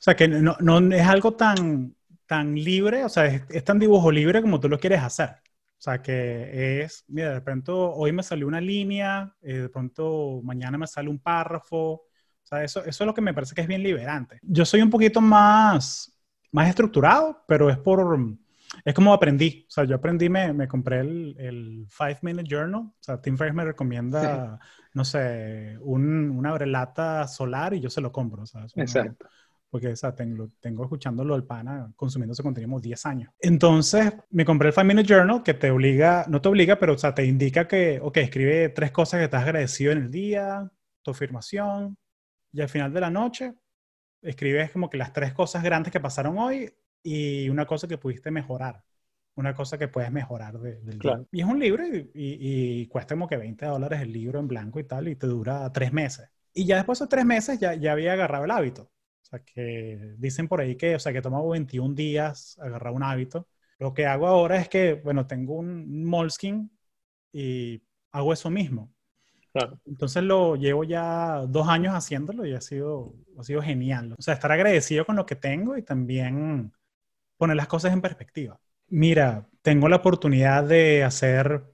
[0.00, 1.94] sea, que no, no es algo tan,
[2.30, 5.30] tan libre, o sea, es, tan dibujo libre como tú lo quieres hacer.
[5.30, 10.40] O sea, que es, mira, de pronto hoy me salió una línea, eh, de pronto
[10.44, 12.04] mañana me sale un párrafo,
[12.56, 14.38] sea, eso, eso es lo que me parece que es bien liberante.
[14.42, 16.12] Yo soy un poquito más,
[16.52, 18.18] más estructurado, pero es por,
[18.84, 19.66] es como aprendí.
[19.68, 22.82] O sea, yo aprendí, me, me compré el, el, Five Minute Journal.
[22.82, 24.58] O sea, Tim Ferriss me recomienda,
[24.94, 28.44] no sé, un, una brelata solar y yo se lo compro.
[28.74, 29.26] Exacto.
[29.70, 33.32] porque o sea, tengo, tengo escuchándolo el pana consumiendo ese contenido 10 años.
[33.40, 36.98] Entonces, me compré el Five Minute Journal que te obliga, no te obliga, pero o
[36.98, 40.70] sea, te indica que, ok, escribe tres cosas que estás agradecido en el día,
[41.02, 41.96] tu afirmación,
[42.52, 43.54] y al final de la noche
[44.22, 48.30] escribes como que las tres cosas grandes que pasaron hoy y una cosa que pudiste
[48.30, 48.84] mejorar,
[49.34, 51.22] una cosa que puedes mejorar del día.
[51.32, 54.84] Y es un libro y, cuesta como que 20 dólares el libro en blanco y
[54.84, 56.28] tal, y te dura tres meses.
[56.52, 58.82] Y ya después de tres meses ya, ya había agarrado el hábito.
[58.82, 63.02] O sea, que dicen por ahí que, o sea, que toma 21 días agarrar un
[63.02, 63.48] hábito.
[63.78, 66.70] Lo que hago ahora es que, bueno, tengo un Moleskin
[67.32, 67.82] y
[68.12, 68.92] hago eso mismo.
[69.84, 74.14] Entonces lo llevo ya dos años haciéndolo y ha sido, ha sido genial.
[74.18, 76.72] O sea, estar agradecido con lo que tengo y también
[77.36, 78.60] poner las cosas en perspectiva.
[78.88, 81.64] Mira, tengo la oportunidad de hacer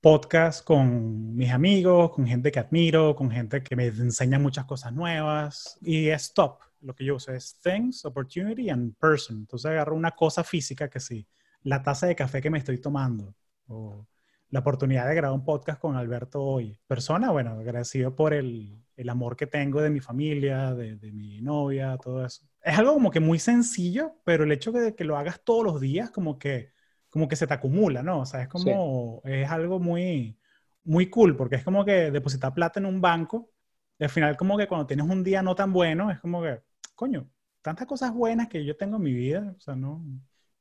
[0.00, 4.92] podcast con mis amigos, con gente que admiro, con gente que me enseña muchas cosas
[4.92, 5.78] nuevas.
[5.80, 6.60] Y es top.
[6.80, 9.38] Lo que yo uso es things, opportunity and person.
[9.38, 11.26] Entonces agarro una cosa física que sí,
[11.62, 13.34] la taza de café que me estoy tomando.
[13.66, 14.06] O
[14.50, 16.78] la oportunidad de grabar un podcast con Alberto hoy.
[16.86, 21.40] Persona, bueno, agradecido por el, el amor que tengo de mi familia, de, de, mi
[21.40, 22.46] novia, todo eso.
[22.62, 25.80] Es algo como que muy sencillo, pero el hecho de que lo hagas todos los
[25.80, 26.72] días, como que,
[27.10, 28.20] como que se te acumula, ¿no?
[28.20, 30.38] O sea, es como, es algo muy,
[30.84, 33.50] muy cool, porque es como que depositar plata en un banco,
[33.98, 36.60] y al final como que cuando tienes un día no tan bueno, es como que,
[36.94, 37.28] coño,
[37.60, 40.02] tantas cosas buenas que yo tengo en mi vida, o sea, no,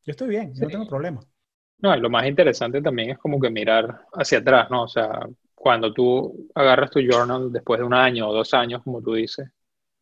[0.03, 1.21] yo estoy bien, yo no tengo problema.
[1.79, 4.83] No, lo más interesante también es como que mirar hacia atrás, ¿no?
[4.83, 9.01] O sea, cuando tú agarras tu journal después de un año o dos años, como
[9.01, 9.49] tú dices,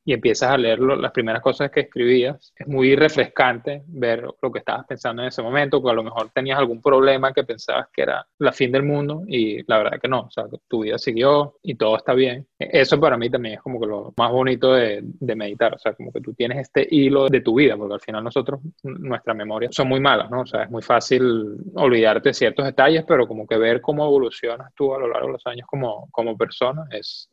[0.06, 4.60] y empiezas a leer las primeras cosas que escribías, es muy refrescante ver lo que
[4.60, 8.04] estabas pensando en ese momento, porque a lo mejor tenías algún problema que pensabas que
[8.04, 10.30] era la fin del mundo y la verdad que no,
[10.68, 12.48] tu vida siguió y todo está bien.
[12.60, 15.94] Eso para mí también es como que lo más bonito de, de meditar, o sea,
[15.94, 19.70] como que tú tienes este hilo de tu vida, porque al final nosotros, nuestra memoria
[19.72, 20.42] son muy malas, ¿no?
[20.42, 24.94] O sea, es muy fácil olvidarte ciertos detalles, pero como que ver cómo evolucionas tú
[24.94, 27.28] a lo largo de los años como, como persona es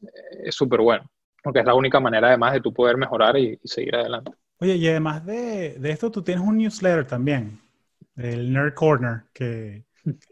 [0.50, 1.04] súper bueno
[1.42, 4.32] porque es la única manera además de tú poder mejorar y, seguir adelante.
[4.58, 7.60] Oye, y además de, de, esto, tú tienes un newsletter también,
[8.16, 9.84] el Nerd Corner, que,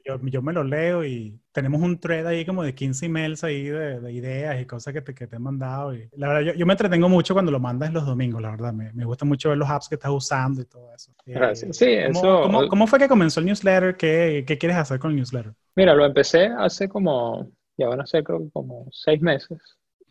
[0.05, 3.65] Yo, yo, me lo leo y tenemos un thread ahí como de 15 emails ahí
[3.65, 5.95] de, ideas y cosas que te, que te he mandado.
[5.95, 8.73] Y la verdad, yo, yo, me entretengo mucho cuando lo mandas los domingos, la verdad.
[8.73, 11.13] Me, me gusta mucho ver los apps que estás usando y todo eso.
[11.25, 11.77] Gracias.
[11.77, 12.43] Sí, ¿cómo, eso...
[12.43, 13.97] ¿cómo, ¿cómo, fue que comenzó el newsletter?
[13.97, 15.53] ¿Qué, ¿Qué quieres hacer con el newsletter?
[15.77, 19.59] Mira, lo empecé hace como, ya van a ser creo que como seis meses.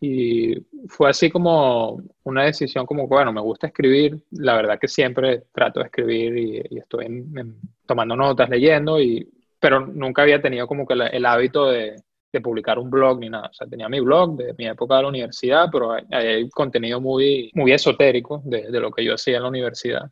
[0.02, 0.54] Y
[0.88, 5.80] fue así como una decisión como, bueno, me gusta escribir, la verdad que siempre trato
[5.80, 7.22] de escribir y, estoy
[7.84, 12.02] tomando notas, leyendo, y, pero nunca había tenido como que el hábito de,
[12.42, 13.48] publicar un blog ni nada.
[13.48, 17.50] O sea, tenía mi blog de mi época de la universidad, pero hay, contenido muy,
[17.54, 20.10] muy esotérico de, lo que yo hacía en la universidad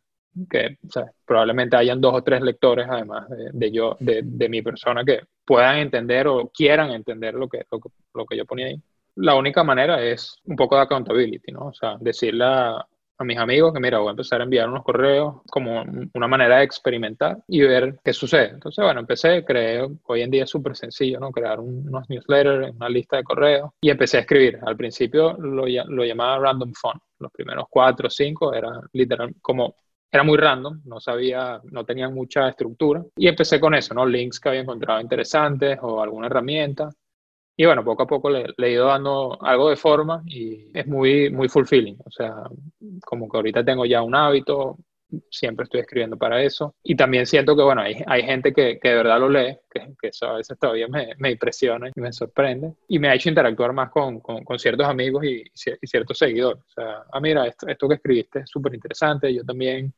[0.50, 0.78] que
[1.24, 5.78] probablemente hayan dos o tres lectores, además de, de yo, de, mi persona, que puedan
[5.78, 8.80] entender o quieran entender lo que, que, lo que yo ponía ahí
[9.18, 11.66] la única manera es un poco de accountability, ¿no?
[11.66, 12.86] O sea, decirle a,
[13.20, 15.82] mis amigos que, mira, voy a empezar a enviar unos correos como
[16.14, 18.50] una manera de experimentar y ver qué sucede.
[18.50, 21.32] Entonces, bueno, empecé, creé, hoy en día es súper sencillo, ¿no?
[21.32, 24.60] Crear unos newsletters, una lista de correos y empecé a escribir.
[24.64, 26.92] Al principio lo, lo llamaba random fun.
[27.18, 29.74] Los primeros cuatro o cinco era literal como
[30.10, 33.04] era muy random, no sabía, no tenía mucha estructura.
[33.16, 34.06] Y empecé con eso, ¿no?
[34.06, 36.88] Links que había encontrado interesantes o alguna herramienta.
[37.60, 41.28] Y bueno, poco a poco le, he ido dando algo de forma y es muy,
[41.28, 41.98] muy fulfilling.
[42.04, 42.44] O sea,
[43.04, 44.78] como que ahorita tengo ya un hábito,
[45.28, 46.76] siempre estoy escribiendo para eso.
[46.84, 49.92] Y también siento que, bueno, hay, hay gente que, que de verdad lo lee, que,
[50.00, 52.74] que, eso a veces todavía me, me, impresiona y me sorprende.
[52.86, 56.62] Y me ha hecho interactuar más con, con, con ciertos amigos y, y, ciertos seguidores.
[56.62, 59.92] O sea, ah, mira, esto, esto que escribiste es súper interesante, yo también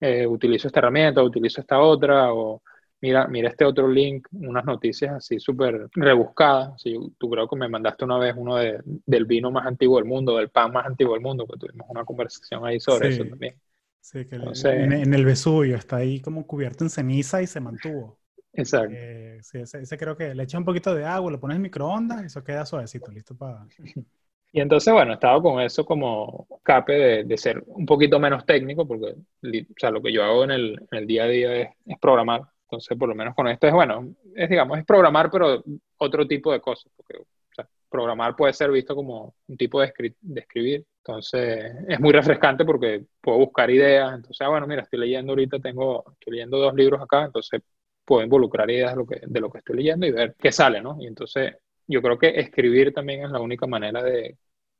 [0.00, 2.60] eh, utilizo esta herramienta, utilizo esta otra, o
[3.00, 6.80] mira, mira este otro link, unas noticias así súper rebuscadas.
[6.80, 10.06] Sí, tú creo que me mandaste una vez uno de, del vino más antiguo del
[10.06, 13.54] mundo, del pan más antiguo del mundo, que tuvimos una conversación ahí sobre eso también.
[14.00, 18.18] Sí, que en, el Vesubio está ahí como cubierto en ceniza y se mantuvo.
[18.52, 18.94] Exacto.
[18.96, 22.22] Eh, sí, ese, creo que le echas un poquito de agua, lo pones en microondas
[22.22, 23.66] y eso queda suavecito, listo para...
[24.52, 28.88] Y entonces, bueno, estaba con eso como cape de, de, ser un poquito menos técnico,
[28.88, 31.68] porque o sea, lo que yo hago en el, en el día a día es,
[31.84, 32.40] es programar.
[32.66, 35.62] Entonces, por lo menos con esto es, bueno, es, digamos, es programar, pero
[35.98, 39.92] otro tipo de cosas, porque o sea, programar puede ser visto como un tipo de,
[40.36, 40.84] escribir.
[40.98, 44.14] Entonces, es muy refrescante porque puedo buscar ideas.
[44.14, 47.62] Entonces, ah, bueno, mira, estoy leyendo ahorita, tengo, estoy leyendo dos libros acá, entonces
[48.04, 50.80] puedo involucrar ideas de lo que, de lo que estoy leyendo y ver qué sale,
[50.80, 50.96] ¿no?
[51.00, 51.54] Y entonces,
[51.86, 54.36] yo creo que escribir también es la única manera de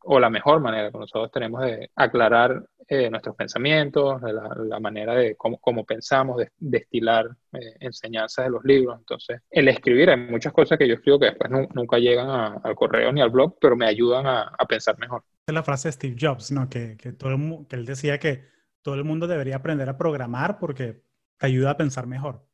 [0.08, 5.36] o la mejor manera que nosotros tenemos de aclarar eh, nuestros pensamientos, la, manera de
[5.36, 8.96] cómo, cómo pensamos, de destilar eh, enseñanzas de los libros.
[8.98, 12.28] Entonces, el escribir, hay muchas cosas que yo escribo que después nunca llegan
[12.62, 15.24] al correo ni al blog, pero me ayudan a, a pensar mejor.
[15.46, 16.68] Es la frase de Steve Jobs, ¿no?
[16.68, 18.44] Que, que, todo el, que él decía que
[18.82, 21.02] todo el mundo debería aprender a programar porque
[21.38, 22.46] te ayuda a pensar mejor.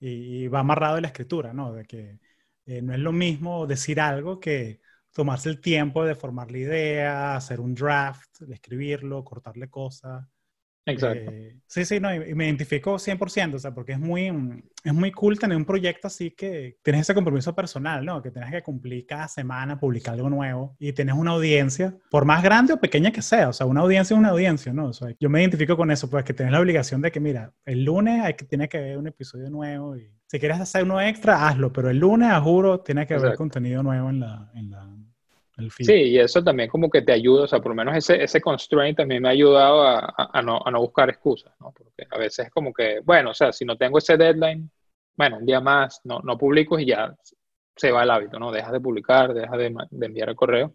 [0.00, 1.72] Y, va amarrado en la escritura, ¿no?
[1.72, 2.20] De que
[2.66, 4.80] eh, no es lo mismo decir algo que
[5.12, 10.26] tomarse el tiempo de formar la idea, hacer un draft, de escribirlo, cortarle cosas.
[10.92, 11.30] Exacto.
[11.30, 14.28] Eh, sí, sí, no, y me identifico 100%, o sea, porque es muy,
[14.82, 18.22] es muy cool tener un proyecto así que tienes ese compromiso personal, ¿no?
[18.22, 22.42] Que tienes que cumplir cada semana, publicar algo nuevo y tienes una audiencia, por más
[22.42, 24.86] grande o pequeña que sea, o sea, una audiencia es una audiencia, ¿no?
[24.88, 27.52] O sea, yo me identifico con eso, pues que tienes la obligación de que, mira,
[27.64, 31.00] el lunes hay que, tiene que haber un episodio nuevo y si quieres hacer uno
[31.00, 34.86] extra, hazlo, pero el lunes, juro, tiene que haber contenido nuevo en la, en la,
[35.80, 38.40] Sí, y eso también como que te ayuda, o sea, por lo menos ese, ese
[38.40, 41.72] constraint también me ha ayudado a, a, no, a no buscar excusas, ¿no?
[41.72, 44.70] Porque a veces es como que, bueno, o sea, si no tengo ese deadline,
[45.16, 47.12] bueno, un día más no, no publico y ya
[47.74, 48.52] se va el hábito, ¿no?
[48.52, 50.74] Dejas de publicar, dejas de, de, enviar el correo,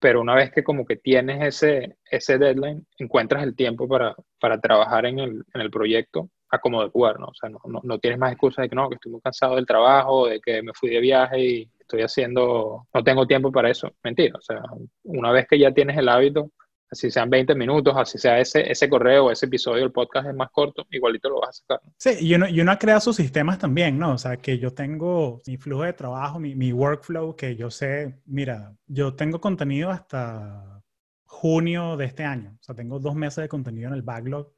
[0.00, 4.60] pero una vez que como que tienes ese, ese deadline, encuentras el tiempo para, para
[4.60, 7.26] trabajar en el, en el proyecto a como de lugar, ¿no?
[7.26, 9.56] O sea, no, no, no tienes más excusas de que no, que estoy muy cansado
[9.56, 13.70] del trabajo, de que me fui de viaje y estoy haciendo, no tengo tiempo para
[13.70, 13.90] eso.
[14.02, 14.62] Mentira, o sea,
[15.04, 16.50] una vez que ya tienes el hábito,
[16.90, 20.50] así sean 20 minutos, así sea ese, ese correo, ese episodio, el podcast es más
[20.50, 21.80] corto, igualito lo vas a sacar.
[21.96, 24.14] Sí, y uno, y uno ha creado sus sistemas también, ¿no?
[24.14, 28.20] O sea, que yo tengo mi flujo de trabajo, mi, mi workflow, que yo sé,
[28.26, 30.82] mira, yo tengo contenido hasta
[31.26, 34.52] junio de este año, o sea, tengo dos meses de contenido en el backlog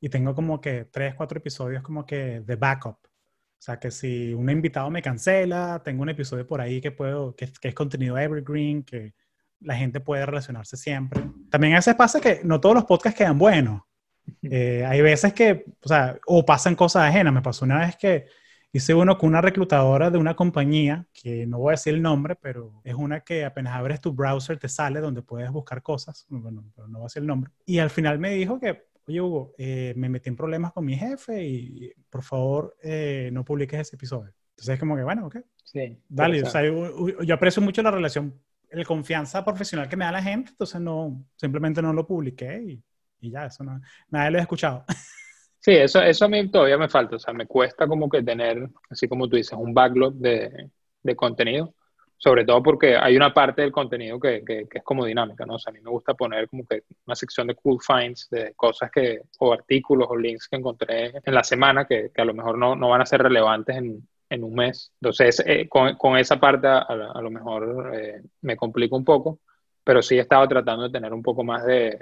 [0.00, 2.98] y tengo como que tres, cuatro episodios como que de backup.
[3.58, 7.34] O sea, que si un invitado me cancela, tengo un episodio por ahí que puedo,
[7.34, 9.14] que, es contenido evergreen, que
[9.60, 11.22] la gente puede relacionarse siempre.
[11.50, 13.82] También a veces pasa que no todos los podcasts quedan buenos.
[14.42, 17.32] Eh, hay veces que, o sea, o pasan cosas ajenas.
[17.32, 18.26] Me pasó una vez que
[18.72, 22.36] hice uno con una reclutadora de una compañía, que no voy a decir el nombre,
[22.36, 26.26] pero es una que apenas abres tu browser te sale donde puedes buscar cosas.
[26.28, 27.50] Bueno, pero no voy a decir el nombre.
[27.64, 30.96] Y al final me dijo que oye Hugo, eh, me metí en problemas con mi
[30.96, 34.32] jefe y por favor eh, no publiques ese episodio.
[34.50, 35.36] Entonces es como que, bueno, ok.
[35.64, 35.98] Sí.
[36.08, 38.40] Dale, o sea, yo, yo, aprecio mucho la relación,
[38.70, 42.82] el confianza profesional que me da la gente, entonces no, simplemente no lo publiqué y,
[43.20, 44.84] y ya, eso no, nadie lo he escuchado.
[45.58, 48.70] Sí, eso, eso a mí todavía me falta, o sea, me cuesta como que tener,
[48.88, 50.70] así como tú dices, un backlog de,
[51.02, 51.74] de contenido,
[52.18, 55.54] sobre todo porque hay una parte del contenido que, que, es como dinámica, ¿no?
[55.54, 58.54] O sea, a mí me gusta poner como que una sección de cool finds, de
[58.54, 62.34] cosas que, o artículos o links que encontré en la semana que, que a lo
[62.34, 64.92] mejor no, no, van a ser relevantes en, en un mes.
[65.00, 69.40] Entonces, eh, con, con, esa parte a, lo mejor eh, me complica un poco,
[69.84, 71.98] pero sí he estado tratando de tener un poco más de,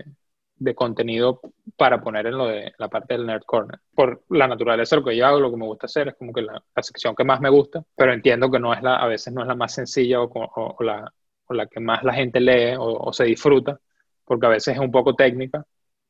[0.64, 1.40] de contenido
[1.76, 3.78] para poner en lo de la parte del Nerd Corner.
[3.94, 6.42] Por la naturaleza lo que yo hago, lo que me gusta hacer es como que
[6.42, 9.42] la, sección que más me gusta, pero entiendo que no es la, a veces no
[9.42, 11.12] es la más sencilla o, o, la,
[11.46, 13.78] o la, que más la gente lee o, se disfruta,
[14.24, 15.64] porque a veces es un poco técnica.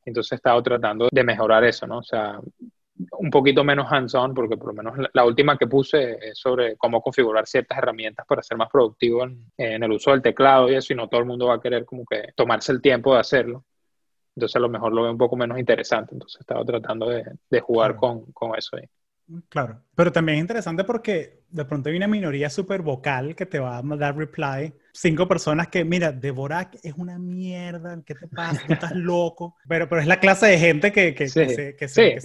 [0.05, 1.97] Entonces he estado tratando de mejorar eso, ¿no?
[1.97, 2.39] O sea,
[3.19, 7.01] un poquito menos hands-on, porque por lo menos la, última que puse es sobre cómo
[7.01, 10.93] configurar ciertas herramientas para ser más productivo en, en, el uso del teclado y eso,
[10.93, 13.65] y no todo el mundo va a querer como que tomarse el tiempo de hacerlo.
[14.35, 16.13] Entonces a lo mejor lo veo un poco menos interesante.
[16.13, 18.87] Entonces estaba tratando de, de jugar con, con, eso ahí.
[19.49, 23.59] Claro, pero también es interesante porque de pronto hay una minoría súper vocal que te
[23.59, 24.73] va a dar reply.
[24.93, 28.61] Cinco personas que, mira, Devorak es una mierda, ¿qué te pasa?
[28.67, 29.55] Tú estás loco.
[29.67, 32.17] Pero, pero es la clase de gente que, que, se, que, se,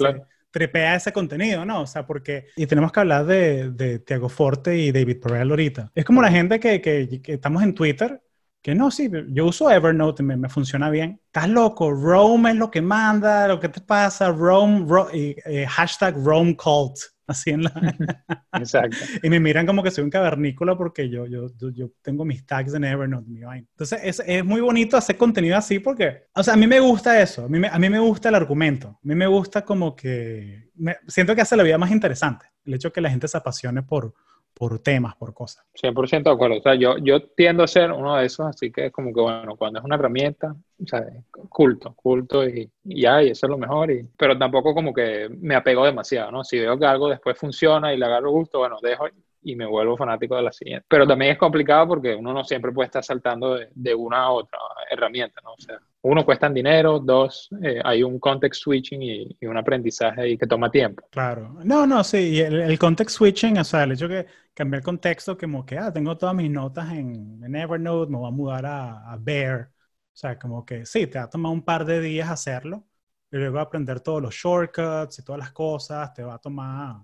[0.50, 1.82] trepea ese contenido, ¿no?
[1.82, 2.48] O sea, porque...
[2.56, 5.92] Y tenemos que hablar de, de Tiago Forte y David Perel ahorita.
[5.94, 8.20] Es como la gente que, que, que estamos en Twitter
[8.62, 11.20] que no, sí, yo uso Evernote me, me, funciona bien.
[11.26, 16.14] Estás loco, Rome es lo que manda, lo que te pasa, Rome, y, eh, hashtag
[16.22, 16.96] Rome Cult,
[17.26, 17.72] así en la...
[18.52, 18.96] Exacto.
[19.22, 22.74] y me miran como que soy un cavernícola porque yo, yo, yo tengo mis tags
[22.74, 23.66] en Evernote, mi vaina.
[23.70, 27.20] Entonces es, es, muy bonito hacer contenido así porque, o sea, a mí me gusta
[27.20, 29.96] eso, a mí me, a mí me gusta el argumento, a mí me gusta como
[29.96, 33.26] que, me, siento que hace la vida más interesante, el hecho de que la gente
[33.26, 34.12] se apasione por
[34.54, 35.64] por temas, por cosas.
[35.74, 36.58] 100% de acuerdo.
[36.58, 39.20] O sea, yo, yo tiendo a ser uno de esos, así que es como que,
[39.20, 41.04] bueno, cuando es una herramienta, o sea,
[41.48, 43.90] culto, culto y, y ya, y eso es lo mejor.
[43.90, 46.44] Y, pero tampoco como que me apego demasiado, ¿no?
[46.44, 49.06] Si veo que algo después funciona y le agarro gusto, bueno, dejo
[49.42, 50.84] y me vuelvo fanático de la siguiente.
[50.88, 54.30] Pero también es complicado porque uno no siempre puede estar saltando de, de una a
[54.30, 54.58] otra
[54.90, 55.52] herramienta, ¿no?
[55.52, 60.38] O sea, uno, cuestan dinero, dos, eh, hay un context switching y, un aprendizaje ahí
[60.38, 61.06] que toma tiempo.
[61.10, 61.58] Claro.
[61.64, 65.36] No, no, sí, el, el, context switching, o sea, el hecho que cambiar el contexto,
[65.36, 69.16] como que, ah, tengo todas mis notas en, Evernote, me voy a mudar a, a,
[69.18, 69.70] Bear.
[70.12, 72.86] O sea, como que sí, te va a tomar un par de días hacerlo,
[73.30, 76.96] y luego aprender todos los shortcuts y todas las cosas, te va a tomar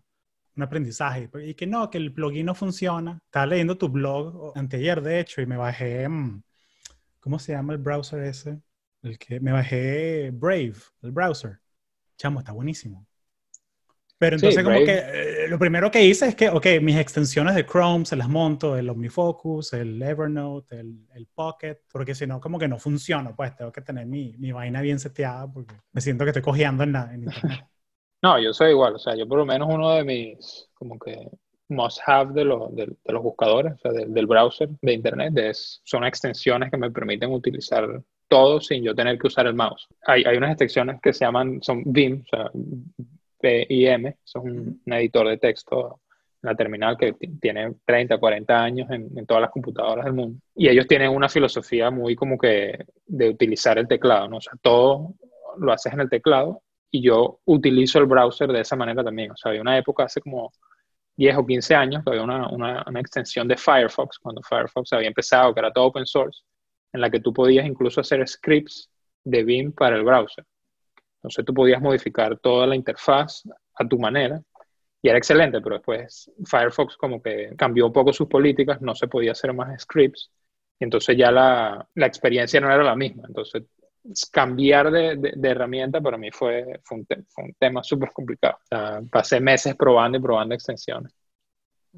[0.56, 1.30] un aprendizaje.
[1.44, 3.20] Y que no, que el plugin no funciona.
[3.26, 6.08] Estaba leyendo tu blog anteayer, de hecho, y me bajé,
[7.20, 8.60] ¿cómo se llama el browser ese?
[9.06, 11.60] El que me bajé Brave, el browser.
[12.16, 13.06] Chamo, está buenísimo.
[14.18, 17.66] Pero entonces como que eh, lo primero que hice es que, ok, mis extensiones de
[17.66, 22.58] Chrome se las monto, el OmniFocus, el Evernote, el, el Pocket, porque si no, como
[22.58, 26.24] que no funciona, pues tengo que tener mi, mi vaina bien seteada porque me siento
[26.24, 27.66] que estoy cojeando en, la, en internet.
[28.22, 31.28] No, yo soy igual, o sea, yo por lo menos uno de mis, como que,
[31.68, 35.36] must have de, los de, de los buscadores, o sea, de, del browser de internet,
[35.36, 39.86] es, son extensiones que me permiten utilizar todo sin yo tener que usar el mouse.
[40.06, 42.50] Hay, hay unas extensiones que se llaman, son Vim, o sea,
[43.40, 46.00] PIM, son un, un editor de texto
[46.42, 50.40] en la terminal que tiene 30, 40 años en, en, todas las computadoras del mundo.
[50.54, 54.38] Y ellos tienen una filosofía muy como que de utilizar el teclado, ¿no?
[54.38, 55.14] O sea, todo
[55.58, 59.30] lo haces en el teclado y yo utilizo el browser de esa manera también.
[59.30, 60.52] O sea, había una época hace como
[61.16, 65.08] 10 o 15 años que había una, una, una extensión de Firefox, cuando Firefox había
[65.08, 66.42] empezado, que era todo open source,
[66.96, 68.90] en la que tú podías incluso hacer scripts
[69.22, 70.44] de Vim para el browser.
[71.18, 73.42] Entonces tú podías modificar toda la interfaz
[73.74, 74.40] a tu manera
[75.02, 79.08] y era excelente, pero después Firefox como que cambió un poco sus políticas, no se
[79.08, 80.30] podía hacer más scripts
[80.78, 83.24] y entonces ya la, la experiencia no era la misma.
[83.26, 83.64] Entonces
[84.30, 88.58] cambiar de, de, herramienta para mí fue, fue, un, tema súper complicado.
[89.10, 91.12] Pasé meses probando y probando extensiones.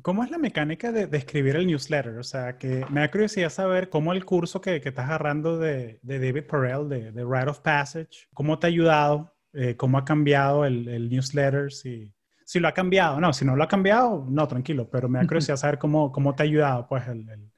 [0.02, 2.18] ¿Cómo es la mecánica de, de, escribir el newsletter?
[2.18, 5.98] O sea, que me da curiosidad saber cómo el curso que, que estás agarrando de,
[6.02, 10.04] de David Perel, de, de Rite of Passage, cómo te ha ayudado, eh, cómo ha
[10.04, 12.12] cambiado el, el, newsletter, si,
[12.44, 13.20] si lo ha cambiado.
[13.20, 16.34] No, si no lo ha cambiado, no, tranquilo, pero me da curiosidad saber cómo, cómo
[16.34, 17.50] te ha ayudado, pues, el, el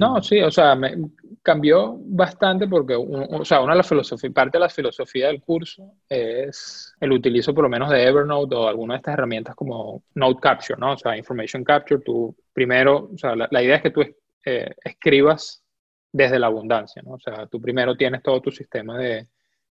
[0.00, 0.96] no, sí, o sea, me
[1.44, 5.92] cambió bastante porque, o sea, una de las filosofías, parte de la filosofía del curso
[6.08, 10.40] es el utilizo por lo menos de Evernote o alguna de estas herramientas como Note
[10.40, 10.94] Capture, ¿no?
[10.94, 14.00] O sea, Information Capture, tú primero, o sea, la, idea es que tú
[14.46, 15.62] eh, escribas
[16.10, 17.12] desde la abundancia, ¿no?
[17.12, 19.28] O sea, tú primero tienes todo tu sistema de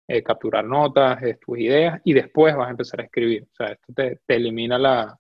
[0.08, 3.48] eh, capturar notas, tus ideas y después vas a empezar a escribir.
[3.52, 5.20] O sea, esto te, te elimina la,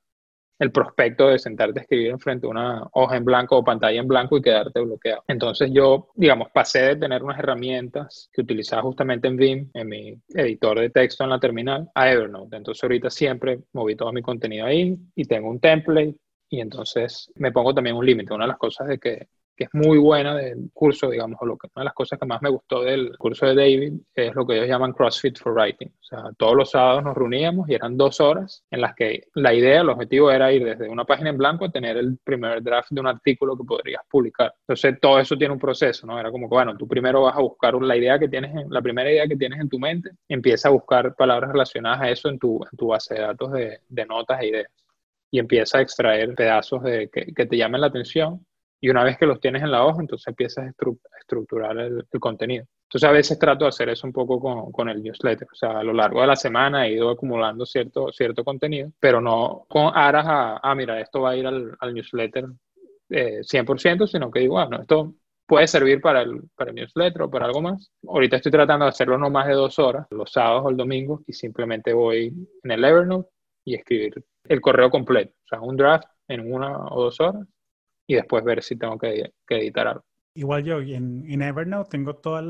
[0.59, 4.07] el prospecto de sentarte a escribir enfrente de una hoja en blanco o pantalla en
[4.07, 5.23] blanco y quedarte bloqueado.
[5.27, 10.21] Entonces yo, digamos, pasé de tener unas herramientas que utilizaba justamente en Vim, en mi
[10.29, 12.55] editor de texto en la terminal, a Evernote.
[12.55, 16.15] Entonces ahorita siempre moví todo mi contenido ahí y tengo un template
[16.49, 18.33] y entonces me pongo también un límite.
[18.33, 21.57] Una de las cosas de que que es muy buena del curso, digamos, o lo
[21.57, 24.45] que, una de las cosas que más me gustó del curso de David es lo
[24.45, 25.89] que ellos llaman CrossFit for Writing.
[25.89, 29.53] O sea, todos los sábados nos reuníamos y eran dos horas en las que la
[29.53, 32.89] idea, el objetivo era ir desde una página en blanco a tener el primer draft
[32.91, 34.53] de un artículo que podrías publicar.
[34.61, 36.19] Entonces, todo eso tiene un proceso, ¿no?
[36.19, 38.81] Era como que, bueno, tú primero vas a buscar la idea que tienes, en, la
[38.81, 42.39] primera idea que tienes en tu mente, empieza a buscar palabras relacionadas a eso en
[42.39, 44.67] tu, en tu base de datos de, de notas e ideas
[45.33, 48.45] y empieza a extraer pedazos de, que, que te llamen la atención
[48.83, 50.69] y una vez que los tienes en la hoja, entonces empiezas a
[51.21, 52.65] estructurar el, contenido.
[52.89, 55.47] Entonces a veces trato de hacer eso un poco con, con, el newsletter.
[55.49, 59.21] O sea, a lo largo de la semana he ido acumulando cierto, cierto contenido, pero
[59.21, 62.43] no con aras a, ah, mira, esto va a ir al, al newsletter
[63.09, 65.13] eh, 100%, sino que digo, bueno, esto
[65.45, 67.89] puede servir para el, para el newsletter o para algo más.
[68.05, 71.21] Ahorita estoy tratando de hacerlo no más de dos horas, los sábados o el domingo,
[71.25, 73.29] y simplemente voy en el Evernote
[73.63, 75.31] y escribir el correo completo.
[75.45, 77.47] O sea, un draft en una o dos horas
[78.07, 80.05] y después ver si tengo que, editar algo.
[80.35, 82.43] Igual yo, en, en Evernote tengo todas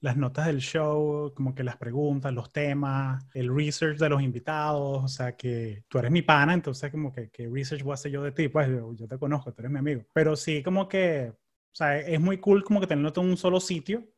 [0.00, 5.04] las notas del show, como que las preguntas, los temas, el research de los invitados,
[5.04, 8.12] o sea que tú eres mi pana, entonces como que, ¿qué research voy a hacer
[8.12, 8.48] yo de ti?
[8.48, 10.04] Pues yo, te conozco, tú eres mi amigo.
[10.12, 13.60] Pero sí como que, o sea, es muy cool como que tenerlo en un solo
[13.60, 14.08] sitio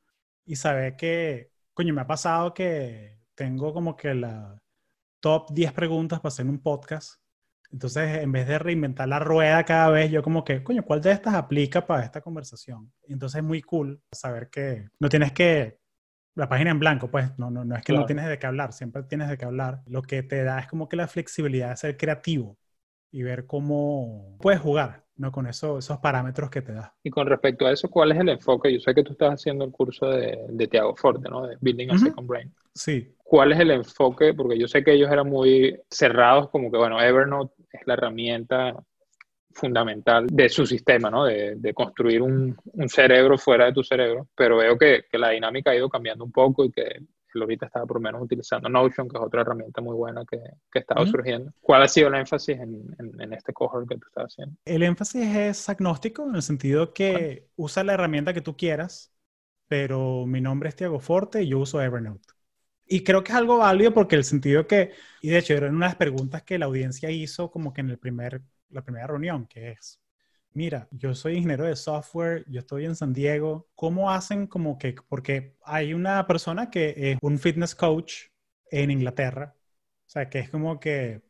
[0.45, 4.63] y saber que, coño, me ha pasado que tengo como que la
[5.21, 7.21] top 10 preguntas para hacer un podcast
[7.73, 11.13] entonces, en vez de reinventar la rueda cada vez, yo como que, coño, ¿cuál de
[11.13, 12.93] estas aplica para esta conversación?
[13.07, 15.79] Entonces es muy cool saber que no tienes que,
[16.35, 18.73] la página en blanco, pues no, no, no es que no tienes de qué hablar,
[18.73, 19.83] siempre tienes de qué hablar.
[19.87, 22.57] Lo que te da es como que la flexibilidad de ser creativo
[23.11, 25.05] y ver cómo puedes jugar.
[25.21, 25.31] ¿no?
[25.31, 26.95] Con eso, esos parámetros que te da.
[27.03, 28.73] Y con respecto a eso, ¿cuál es el enfoque?
[28.73, 31.47] Yo sé que tú estás haciendo el curso de, de Tiago Forte, ¿no?
[31.47, 32.55] De Building a Second Brain.
[32.75, 33.15] Sí.
[33.23, 34.33] ¿Cuál es el enfoque?
[34.33, 38.75] Porque yo sé que ellos eran muy cerrados, como que, bueno, Evernote es la herramienta
[39.53, 41.25] fundamental de su sistema, ¿no?
[41.25, 45.31] De, de construir un, un, cerebro fuera de tu cerebro, pero veo que, que, la
[45.31, 47.01] dinámica ha ido cambiando un poco y que
[47.35, 50.39] ahorita está por lo menos utilizando Notion, que es otra herramienta muy buena que,
[50.71, 51.53] que estaba surgiendo.
[51.61, 54.57] ¿Cuál ha sido el énfasis en, en, este cohort que tú estás haciendo?
[54.65, 59.13] El énfasis es agnóstico en el sentido que usa la herramienta que tú quieras,
[59.69, 62.29] pero mi nombre es Tiago Forte y yo uso Evernote.
[62.93, 64.91] Y creo que es algo válido porque el sentido que,
[65.23, 67.91] y de hecho era una de las preguntas que la audiencia hizo como que en
[67.91, 70.01] el primer, la primera reunión, que es,
[70.55, 74.97] mira, yo soy ingeniero de software, yo estoy en San Diego, ¿cómo hacen como que,
[75.09, 78.25] porque hay una persona que es un fitness coach
[78.73, 81.23] en Inglaterra, o sea, que es como que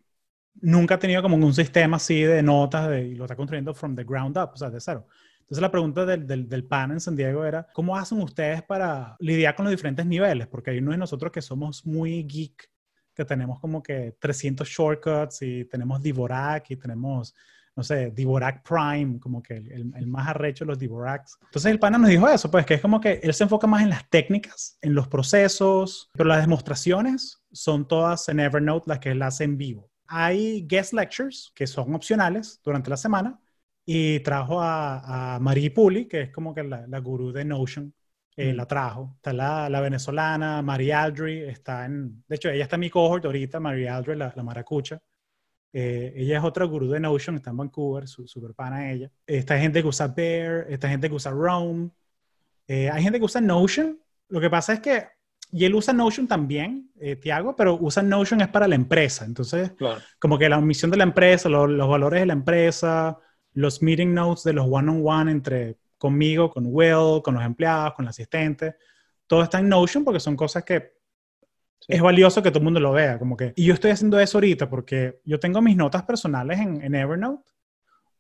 [0.63, 4.05] nunca ha tenido como un sistema así de notas y lo está construyendo from the
[4.05, 5.07] ground up, o sea, de cero.
[5.51, 9.17] Entonces la pregunta del, del, del, pan en San Diego era, ¿cómo hacen ustedes para
[9.19, 10.47] lidiar con los diferentes niveles?
[10.47, 12.71] Porque hay uno de nosotros que somos muy geek,
[13.13, 17.35] que tenemos como que 300 shortcuts y tenemos Divorak y tenemos,
[17.75, 21.37] no sé, Divorak Prime, como que el, el, más arrecho de los Divoraks.
[21.43, 23.83] Entonces el pana nos dijo eso, pues que es como que él se enfoca más
[23.83, 29.11] en las técnicas, en los procesos, pero las demostraciones son todas en Evernote las que
[29.11, 29.91] él hace en vivo.
[30.07, 33.41] Hay guest lectures que son opcionales durante la semana,
[33.85, 37.93] y trajo a, a Marie Puli, que es como que la, la gurú de Notion,
[38.37, 39.15] eh, la trajo.
[39.17, 43.25] Está la, la, venezolana, Marie Aldry, está en, de hecho, ella está en mi cohort
[43.25, 44.99] ahorita, Marie Aldry, la, la maracucha.
[45.73, 49.11] Eh, ella es otra gurú de Notion, está en Vancouver, su, super pana ella.
[49.27, 51.91] Esta gente que usa Bear, esta gente que usa Roam.
[52.67, 54.01] Eh, hay gente que usa Notion.
[54.29, 55.07] Lo que pasa es que,
[55.53, 59.25] y él usa Notion también, Tiago, pero usa Notion es para la empresa.
[59.25, 59.73] Entonces,
[60.21, 63.19] como que la misión de la empresa, los valores de la empresa,
[63.53, 68.11] los meeting notes de los one-on-one entre conmigo, con Will, con los empleados, con el
[68.11, 68.77] asistente,
[69.27, 70.95] todo está en Notion porque son cosas que
[71.87, 74.39] es valioso que todo el mundo lo vea, como que, y yo estoy haciendo eso
[74.39, 77.51] ahorita porque yo tengo mis notas personales en, Evernote,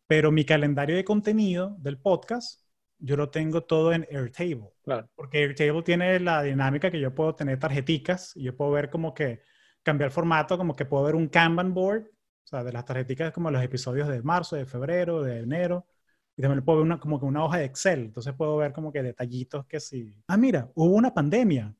[0.06, 2.62] pero mi calendario de contenido del podcast,
[2.98, 4.72] yo lo tengo todo en Airtable.
[4.82, 5.08] Claro.
[5.14, 9.14] Porque Airtable tiene la dinámica que yo puedo tener tarjeticas y yo puedo ver como
[9.14, 9.42] que
[9.82, 12.10] cambiar formato, como que puedo ver un Kanban board
[12.50, 15.86] sea, de las tarjeticas como los episodios de marzo, de febrero, de enero.
[16.36, 18.00] Y también puedo ver una, como que una hoja de Excel.
[18.00, 20.14] Entonces puedo ver como que detallitos que sí.
[20.26, 21.74] Ah, mira, hubo una pandemia.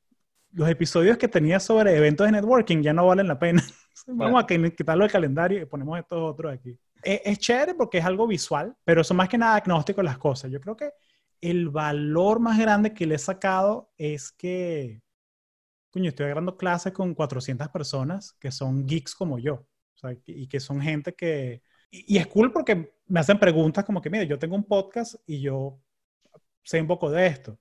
[0.53, 3.63] Los episodios que tenía sobre eventos de networking ya no valen la pena.
[4.07, 6.79] Vamos a quitarlo del calendario y ponemos estos otros aquí.
[7.03, 10.51] Es, es, chévere porque es algo visual, pero son más que nada agnósticos las cosas.
[10.51, 10.91] Yo creo que
[11.41, 15.03] el valor más grande que le he sacado es que,
[15.91, 19.65] coño, estoy agarrando clases con 400 personas que son geeks como yo
[20.27, 24.27] y que son gente que y, es cool porque me hacen preguntas como que, mire,
[24.27, 25.83] yo tengo un podcast y yo
[26.63, 27.59] sé un poco de esto.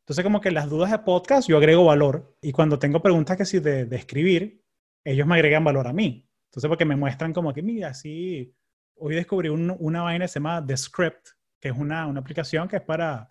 [0.00, 3.44] Entonces, como que las dudas de podcast yo agrego valor y cuando tengo preguntas que
[3.44, 4.62] sí de, de escribir,
[5.02, 6.28] ellos me agregan valor a mí.
[6.50, 8.54] Entonces, porque me muestran como que, mira, sí,
[8.96, 11.28] hoy descubrí una vaina que se llama The Script,
[11.60, 13.28] que es una, una aplicación que es para,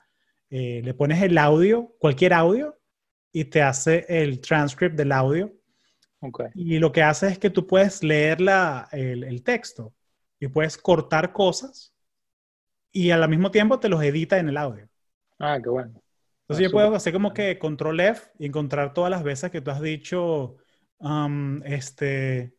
[0.49, 2.77] eh, le pones el audio, cualquier audio,
[3.31, 5.53] y te hace el transcript del audio.
[6.25, 6.47] Okay.
[6.55, 9.93] Y lo que hace es que tú puedes leer la, el, el, texto
[10.39, 11.93] y puedes cortar cosas
[12.93, 14.87] y al mismo tiempo te los edita en el audio.
[15.37, 16.01] Ah, qué bueno.
[16.43, 19.71] Entonces yo puedo hacer como que control F y encontrar todas las veces que tú
[19.71, 20.55] has dicho,
[20.99, 22.55] um, este,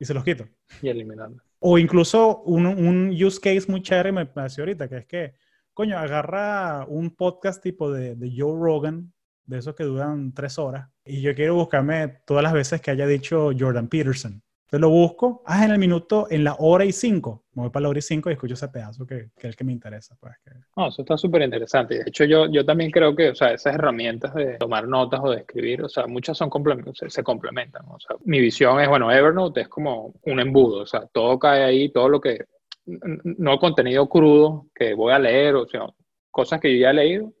[0.00, 0.48] y se los quito.
[0.82, 1.42] Y eliminarlo.
[1.60, 5.34] O incluso un, un use case muy chévere me pareció ahorita, que es que,
[5.74, 9.12] coño, agarra un podcast tipo de, de Joe Rogan,
[9.44, 13.06] de esos que duran tres horas, y yo quiero buscarme todas las veces que haya
[13.06, 14.42] dicho Jordan Peterson.
[14.66, 17.44] Entonces lo busco, ah, en el minuto, en la hora y cinco.
[17.52, 19.56] Me voy para la hora y cinco y escucho ese pedazo que, que es el
[19.56, 20.16] que me interesa.
[20.18, 20.34] Pues,
[20.76, 21.98] No, eso está súper interesante.
[21.98, 25.30] De hecho, yo, yo también creo que, o sea, esas herramientas de tomar notas o
[25.30, 26.50] de escribir, o sea, muchas son
[26.94, 27.86] se, se, complementan.
[27.86, 31.62] O sea, mi visión es, bueno, Evernote es como un embudo, o sea, todo cae
[31.62, 32.46] ahí, todo lo que,
[32.86, 35.86] no contenido crudo que voy a leer, o sea,
[36.32, 37.32] cosas que yo ya he leído,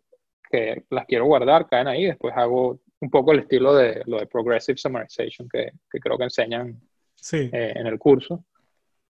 [0.48, 4.26] que las quiero guardar, caen ahí, después hago un poco el estilo de lo de
[4.26, 6.80] Progressive Summarization que, que creo que enseñan
[7.14, 7.50] sí.
[7.52, 8.44] Eh, en el curso.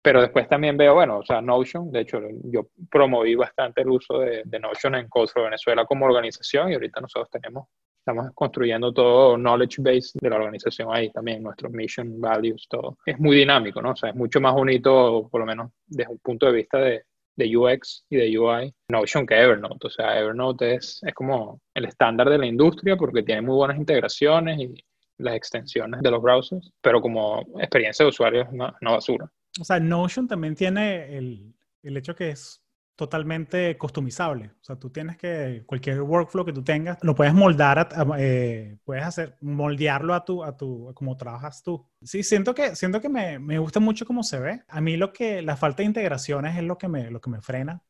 [0.03, 4.19] Pero después también veo, bueno, o sea, Notion, de hecho, yo promoví bastante el uso
[4.19, 7.69] de, de Notion en Code Venezuela como organización y ahorita nosotros tenemos,
[8.01, 12.99] estamos construyendo todo knowledge base de la organización ahí también, nuestros mission, values, todo.
[13.07, 13.93] Es muy dinámico, ¿no?
[13.93, 17.05] O sea, es mucho más bonito, por lo menos desde un punto de vista de,
[17.37, 19.87] de UX y de UI, Notion que Evernote.
[19.87, 23.77] O sea, Evernote es, es como el estándar de la industria porque tiene muy buenas
[23.77, 24.75] integraciones y
[25.19, 29.31] las extensiones de los browsers, pero como experiencia de usuario es una, basura.
[29.61, 32.64] O sea, Notion también tiene el, el hecho que es
[32.97, 34.53] totalmente customizable.
[34.61, 37.89] O sea, tú tienes que, cualquier workflow que tú tengas, lo puedes moldar,
[38.19, 41.87] eh, puedes hacer, moldearlo a tu, a tu, a como trabajas tú.
[42.03, 44.63] Sí, siento que, siento que me, me, gusta mucho cómo se ve.
[44.69, 47.41] A mí lo que, la falta de integraciones es lo que me, lo que me
[47.41, 47.83] frena.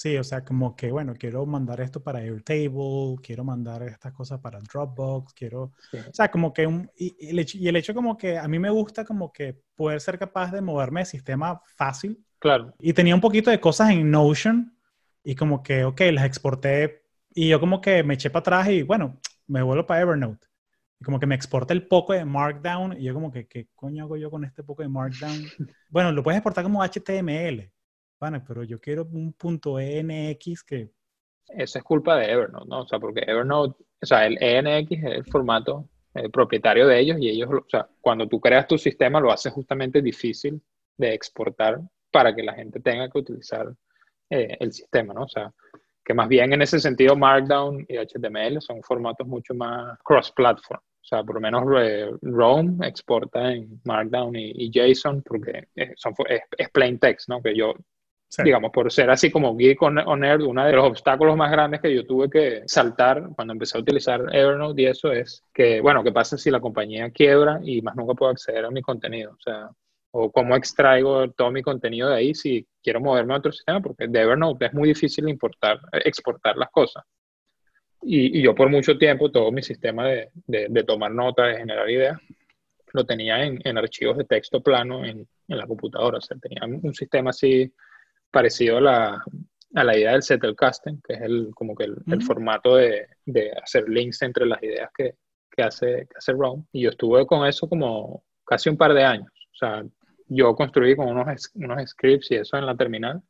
[0.00, 4.40] Sí, o sea, como que, bueno, quiero mandar esto para Airtable, quiero mandar estas cosas
[4.40, 8.16] para Dropbox, quiero, o sea, como que, un, y, el hecho, y el hecho como
[8.16, 12.24] que a mí me gusta como que poder ser capaz de moverme de sistema fácil.
[12.40, 12.74] Claro.
[12.80, 14.76] Y tenía un poquito de cosas en Notion
[15.22, 18.82] y como que, ok, las exporté y yo como que me eché para atrás y
[18.82, 20.48] bueno, me vuelvo para Evernote.
[20.98, 24.04] Y como que me exporta el poco de Markdown y yo como que, ¿qué coño
[24.04, 25.44] hago yo con este poco de Markdown?
[25.90, 27.70] bueno, lo puedes exportar como HTML
[28.20, 30.90] bueno, pero yo quiero un punto ENX que...
[31.48, 32.82] Eso es culpa de Evernote, ¿no?
[32.82, 37.16] O sea, porque Evernote, o sea, el ENX es el formato eh, propietario de ellos
[37.18, 40.62] y ellos, o sea, cuando tú creas tu sistema lo hace justamente difícil
[40.98, 41.80] de exportar
[42.10, 43.72] para que la gente tenga que utilizar
[44.28, 45.22] eh, el sistema, ¿no?
[45.22, 45.52] O sea,
[46.04, 50.80] que más bien en ese sentido Markdown y HTML son formatos mucho más cross-platform.
[50.80, 56.42] O sea, por lo menos eh, Rome exporta en Markdown y, JSON porque son, es,
[56.56, 57.42] es, plain text, ¿no?
[57.42, 57.74] Que yo
[58.44, 61.80] Digamos, por ser así como geek on, on Nerd, uno de los obstáculos más grandes
[61.80, 66.04] que yo tuve que saltar cuando empecé a utilizar Evernote y eso es que, bueno,
[66.04, 69.32] ¿qué pasa si la compañía quiebra y más nunca puedo acceder a mi contenido?
[69.32, 69.68] O sea,
[70.12, 74.08] o cómo extraigo todo mi contenido de ahí si quiero moverme a otro sistema, porque
[74.08, 77.04] de Evernote es muy difícil importar, exportar las cosas.
[78.02, 81.58] Y, y yo por mucho tiempo todo mi sistema de, de, de tomar notas, de
[81.58, 82.18] generar ideas,
[82.92, 86.18] lo tenía en, en archivos de texto plano en, en, la computadora.
[86.18, 87.72] O sea, tenía un sistema así
[88.30, 89.24] parecido a la,
[89.74, 93.52] a la idea del Zettelkasten, que es el, como que el, el formato de, de,
[93.62, 95.14] hacer links entre las ideas que,
[95.50, 96.64] que, hace, que hace Rome.
[96.72, 99.30] Y yo estuve con eso como casi un par de años.
[99.52, 99.84] O sea,
[100.30, 103.20] yo construí con unos, unos scripts y eso en la terminal.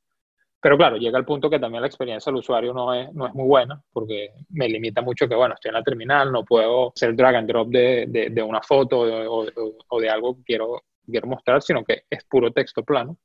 [0.62, 3.34] Pero claro, llega el punto que también la experiencia del usuario no es, no es
[3.34, 7.16] muy buena porque me limita mucho que, bueno, estoy en la terminal, no puedo hacer
[7.16, 9.46] drag and drop de, de, de una foto o, o,
[9.88, 13.16] o, de algo que quiero, quiero mostrar, sino que es puro texto plano.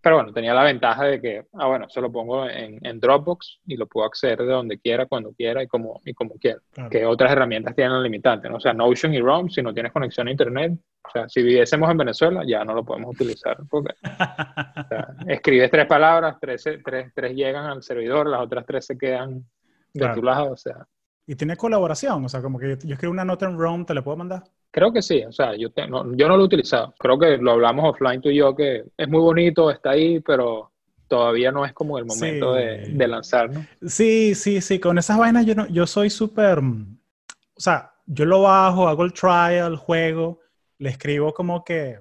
[0.00, 3.60] Pero bueno, tenía la ventaja de que, ah, bueno, se lo pongo en, en, Dropbox
[3.66, 6.60] y lo puedo acceder de donde quiera, cuando quiera y como, y como quiera.
[6.90, 8.58] Que otras herramientas tienen limitantes, ¿no?
[8.58, 11.90] O sea, Notion y ROM, si no tienes conexión a Internet, o sea, si viviésemos
[11.90, 13.56] en Venezuela, ya no lo podemos utilizar.
[13.68, 18.86] Porque, o sea, escribes tres palabras, tres, tres, tres, llegan al servidor, las otras tres
[18.86, 19.44] se quedan
[19.92, 20.14] de claro.
[20.14, 20.86] tu lado, o sea.
[21.26, 24.02] Y tiene colaboración, o sea, como que yo escribo una nota en ROM, ¿te la
[24.02, 24.44] puedo mandar?
[24.78, 26.94] Creo que sí, o sea, yo, te, no, yo no lo he utilizado.
[27.00, 30.70] Creo que lo hablamos offline tú y yo, que es muy bonito, está ahí, pero
[31.08, 32.60] todavía no es como el momento sí.
[32.60, 33.66] de, de, lanzar, ¿no?
[33.84, 38.42] Sí, sí, sí, con esas vainas yo, no, yo soy súper, o sea, yo lo
[38.42, 40.38] bajo, hago el trial, juego,
[40.78, 41.98] le escribo como que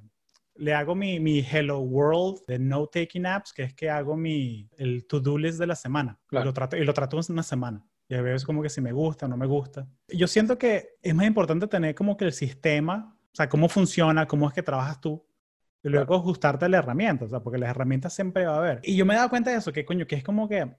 [0.53, 4.69] le hago mi, mi Hello World de No Taking Apps, que es que hago mi,
[4.77, 6.19] el to-do list de la semana.
[6.29, 7.83] Y, lo trato, y lo trato una semana.
[8.09, 9.87] Y a veces como que si me gusta o no me gusta.
[10.07, 14.25] Yo siento que es más importante tener como que el sistema, o sea, cómo funciona,
[14.25, 15.25] cómo es que trabajas tú,
[15.83, 18.79] y luego ajustarte a la herramienta, o sea, porque las herramientas siempre va a haber.
[18.83, 20.75] Y yo me he dado cuenta de eso, que coño, que es como que,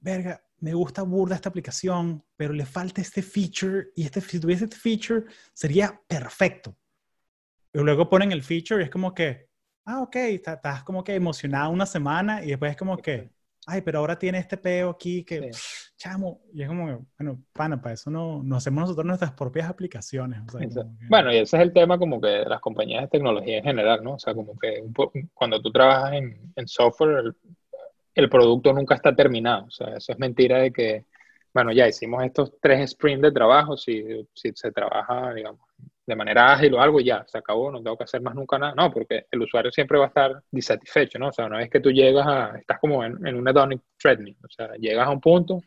[0.00, 4.64] verga, me gusta burda esta aplicación, pero le falta este feature, y este, si tuviese
[4.64, 6.76] este feature, sería perfecto.
[7.72, 9.48] Y luego ponen el feature y es como que,
[9.84, 13.30] ah, ok, estás como que emocionado una semana y después es como que,
[13.66, 15.50] ay, pero ahora tiene este peo aquí que,
[15.96, 20.40] chamo, y es como, bueno, pana, para eso no, no hacemos nosotros nuestras propias aplicaciones.
[21.08, 24.02] Bueno, y ese es el tema como que de las compañías de tecnología en general,
[24.02, 24.14] ¿no?
[24.14, 24.84] O sea, como que
[25.34, 27.34] cuando tú trabajas en, en software,
[28.14, 29.66] el, producto nunca está terminado.
[29.66, 31.06] O sea, eso es mentira de que,
[31.52, 35.60] bueno, ya hicimos estos tres sprints de trabajo, si, si se trabaja, digamos,
[36.10, 38.58] de manera ágil o algo y ya, se acabó, no tengo que hacer más nunca
[38.58, 38.74] nada.
[38.76, 41.28] No, porque el usuario siempre va a estar disatisfecho, ¿no?
[41.28, 44.36] O sea, una vez que tú llegas a, estás como en, en un hedonic treadmill,
[44.44, 45.62] o sea, llegas a un punto,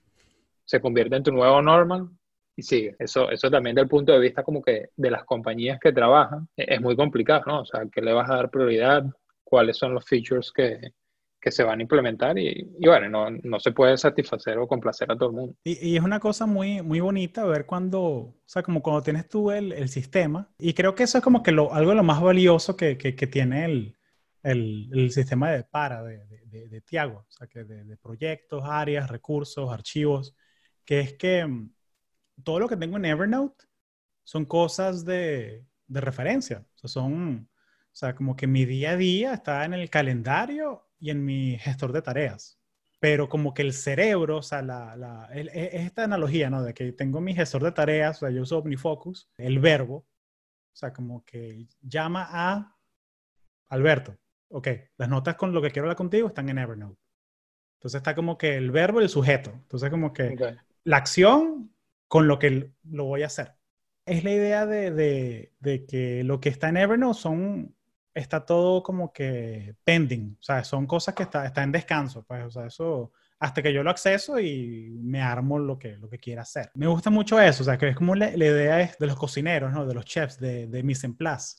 [0.66, 2.10] se convierte en tu nuevo normal
[2.56, 2.96] y sigue.
[3.00, 6.82] Eso, eso también del punto de vista como que de las compañías que trabajan es
[6.82, 7.62] muy complicado, ¿no?
[7.62, 9.06] O sea, ¿qué le vas a dar prioridad?
[9.44, 10.94] ¿Cuáles son los features que,
[11.44, 15.18] que se van a implementar y, bueno, no, no, se puede satisfacer o complacer a
[15.18, 15.56] todo el mundo.
[15.66, 19.28] Y, y, es una cosa muy, muy bonita ver cuando, o sea, como cuando tienes
[19.28, 22.04] tú el, el sistema, y creo que eso es como que lo, algo de lo
[22.04, 23.98] más valioso que, que, que tiene el,
[24.42, 29.10] el, el, sistema de para de, de, de Tiago, o sea, que de, proyectos, áreas,
[29.10, 30.38] recursos, archivos,
[30.86, 31.74] que es que mm,
[32.42, 33.66] todo lo que tengo en Evernote
[34.24, 38.98] son cosas de, de referencia, o sea, son, o sea, como que mi día a
[38.98, 42.58] día está en el calendario y en mi gestor de tareas.
[43.02, 46.64] Pero como que el cerebro, o sea, la, la, es esta analogía, ¿no?
[46.64, 50.76] De que tengo mi gestor de tareas, o sea, yo uso OmniFocus, el verbo, o
[50.76, 52.78] sea, como que llama a
[53.68, 54.18] Alberto.
[54.48, 57.02] Ok, las notas con lo que quiero hablar contigo están en Evernote.
[57.80, 59.52] Entonces está como que el verbo y el sujeto.
[59.52, 61.76] Entonces como que la acción
[62.08, 63.56] con lo que lo voy a hacer.
[64.06, 67.76] Es la idea de, de, de que lo que está en Evernote son
[68.14, 72.44] está todo como que pending, o sea, son cosas que está, está en descanso, pues,
[72.46, 73.12] o sea, eso
[73.44, 76.72] hasta que yo lo acceso y me armo lo que, lo que quiera hacer.
[76.76, 79.74] Me gusta mucho eso, o sea, que es como la, idea es de los cocineros,
[79.74, 79.86] ¿no?
[79.86, 81.58] De los chefs, de, de mise place.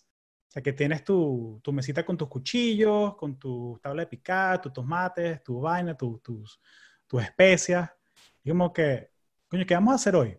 [0.49, 4.63] O sea, que tienes tu, tu, mesita con tus cuchillos, con tu tabla de picar,
[4.63, 7.91] tus tomates, tu vaina, tus, tus especias.
[8.43, 9.11] Y como que,
[9.47, 10.39] coño, ¿qué vamos a hacer hoy?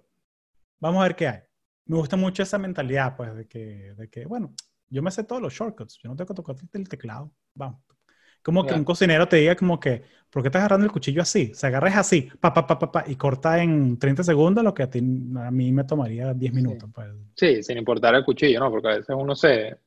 [0.80, 1.40] Vamos a ver qué hay.
[1.86, 4.56] Me gusta mucho esa mentalidad, pues, de que, de que bueno,
[4.90, 6.00] yo me sé todos los shortcuts.
[6.02, 7.32] Yo no tengo que tocar el teclado.
[7.54, 7.82] Vamos.
[8.46, 11.52] Como que un cocinero te diga como que, ¿por qué estás agarrando el cuchillo así?
[11.56, 14.90] Se agarres así, pa, pa, pa, pa, y corta en 30 segundos lo que a,
[14.90, 16.88] ti, a mí me tomaría 10 minutos.
[16.94, 17.08] Pues.
[17.36, 17.64] Sí.
[17.64, 18.70] sin importar el cuchillo, ¿no?
[18.70, 19.78] Porque a veces uno se,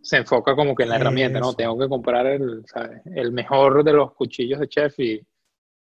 [0.00, 1.54] se enfoca como que en la herramienta, ¿no?
[1.54, 2.64] Tengo que comprar el,
[3.06, 5.20] el mejor de los cuchillos de chef y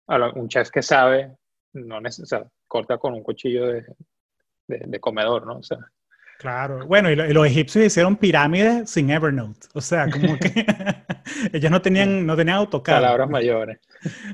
[0.08, 1.36] un chef que sabe,
[1.74, 3.86] no o corta con un cuchillo de,
[4.68, 5.58] de, de comedor, ¿no?
[5.58, 5.80] O sea,
[6.42, 10.66] Claro, bueno, y, los egipcios hicieron pirámides sin Evernote, o sea, como que
[11.54, 12.96] ellos no tenían, no tenían AutoCAD.
[12.96, 13.78] Palabras mayores.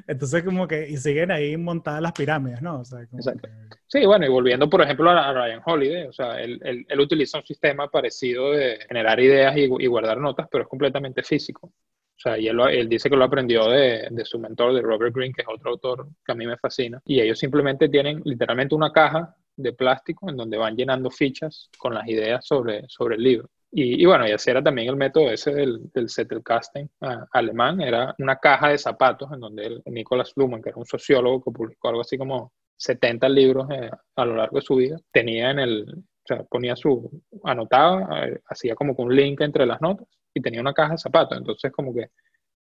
[0.08, 2.80] Entonces, como que, y siguen ahí montadas las pirámides, ¿no?
[2.80, 3.50] O sea, Exacto.
[3.88, 7.40] Sí, bueno, y volviendo, por ejemplo, a, Ryan Holiday, o sea, él, él, él, utiliza
[7.40, 11.74] un sistema parecido de generar ideas y, y, guardar notas, pero es completamente físico.
[12.18, 15.16] O sea, y él, él dice que lo aprendió de, de su mentor, de Robert
[15.16, 17.00] Greene, que es otro autor que a mí me fascina.
[17.06, 21.94] Y ellos simplemente tienen literalmente una caja de plástico en donde van llenando fichas con
[21.94, 23.50] las ideas sobre, sobre el libro.
[23.72, 28.16] Y, y bueno, y así era también el método ese del, del uh, alemán, era
[28.18, 31.90] una caja de zapatos en donde el, Nicolas Luhmann, que era un sociólogo que publicó
[31.90, 35.84] algo así como 70 libros eh, a lo largo de su vida, tenía en el,
[35.84, 40.08] o sea, ponía su, anotaba, eh, hacía como que un link entre las notas
[40.38, 41.38] y tenía una caja de zapatos.
[41.38, 42.12] Entonces, como que,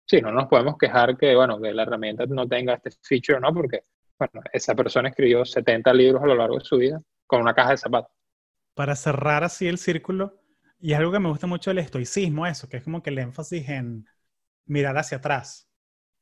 [0.05, 3.53] sí, no nos podemos quejar que, bueno, que la herramienta no tenga este feature, ¿no?
[3.53, 3.83] Porque
[4.19, 7.71] bueno, esa persona escribió 70 libros a lo largo de su vida con una caja
[7.71, 8.11] de zapatos.
[8.73, 10.41] Para cerrar así el círculo,
[10.79, 13.67] y algo que me gusta mucho el estoicismo, eso, que es como que el énfasis
[13.69, 14.05] en
[14.65, 15.69] mirar hacia atrás.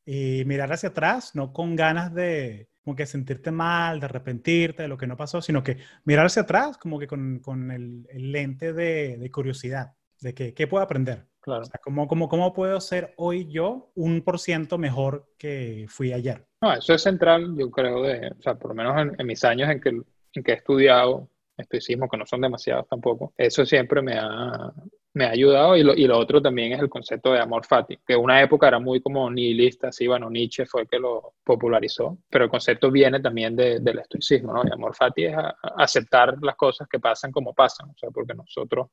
[0.06, 4.88] Y mirar hacia atrás, no con ganas de como que sentirte mal, de arrepentirte de
[4.88, 8.32] lo que no pasó, sino que mirar hacia atrás como que con, con el, el,
[8.32, 11.28] lente de, de, curiosidad, de que, qué puedo aprender.
[11.48, 11.62] Claro.
[11.62, 16.12] O sea, ¿cómo, cómo, ¿cómo, puedo ser hoy yo un por ciento mejor que fui
[16.12, 16.45] ayer?
[16.62, 19.45] No, eso es central, yo creo, de, o sea, por lo menos en, en mis
[19.45, 24.02] años en que, en que he estudiado estoicismo, que no son demasiados tampoco, eso siempre
[24.02, 24.74] me ha,
[25.14, 25.78] me ha ayudado.
[25.78, 28.68] Y lo, y lo otro también es el concepto de amor fati, que una época
[28.68, 32.91] era muy como nihilista, así, bueno, Nietzsche fue el que lo popularizó, pero el concepto
[32.91, 34.64] viene también de, del estoicismo, ¿no?
[34.68, 38.10] Y amor fati es a, a aceptar las cosas que pasan como pasan, o sea,
[38.12, 38.88] porque nosotros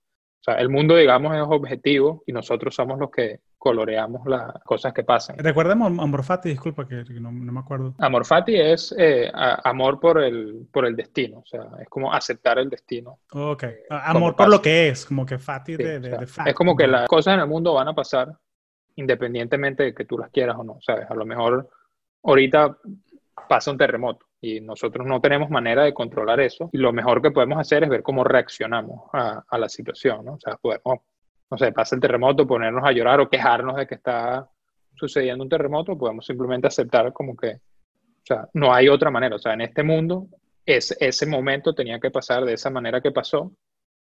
[0.44, 5.02] sea, el mundo, digamos, es objetivo y nosotros somos los que coloreamos las cosas que
[5.02, 5.38] pasan.
[5.38, 7.94] Recuérdame Amor Fati, disculpa que, no, me acuerdo.
[7.98, 12.58] Amor Fati es eh, amor por el, por el destino, o sea, es como aceptar
[12.58, 13.20] el destino.
[13.32, 17.08] Ok, amor por lo que es, como que Fati de, de, Es como que las
[17.08, 18.36] cosas en el mundo van a pasar
[18.96, 21.10] independientemente de que tú las quieras o no, ¿sabes?
[21.10, 21.68] A lo mejor
[22.22, 22.76] ahorita
[23.48, 27.30] pasa un terremoto y nosotros no tenemos manera de controlar eso y lo mejor que
[27.30, 30.34] podemos hacer es ver cómo reaccionamos a, a la situación, ¿no?
[30.34, 31.00] O sea, podemos
[31.50, 34.48] no sé, pasa el terremoto, ponernos a llorar o quejarnos de que está
[34.96, 39.36] sucediendo un terremoto, podemos simplemente aceptar como que, o sea, no hay otra manera.
[39.36, 40.26] O sea, en este mundo,
[40.64, 43.52] es, ese momento tenía que pasar de esa manera que pasó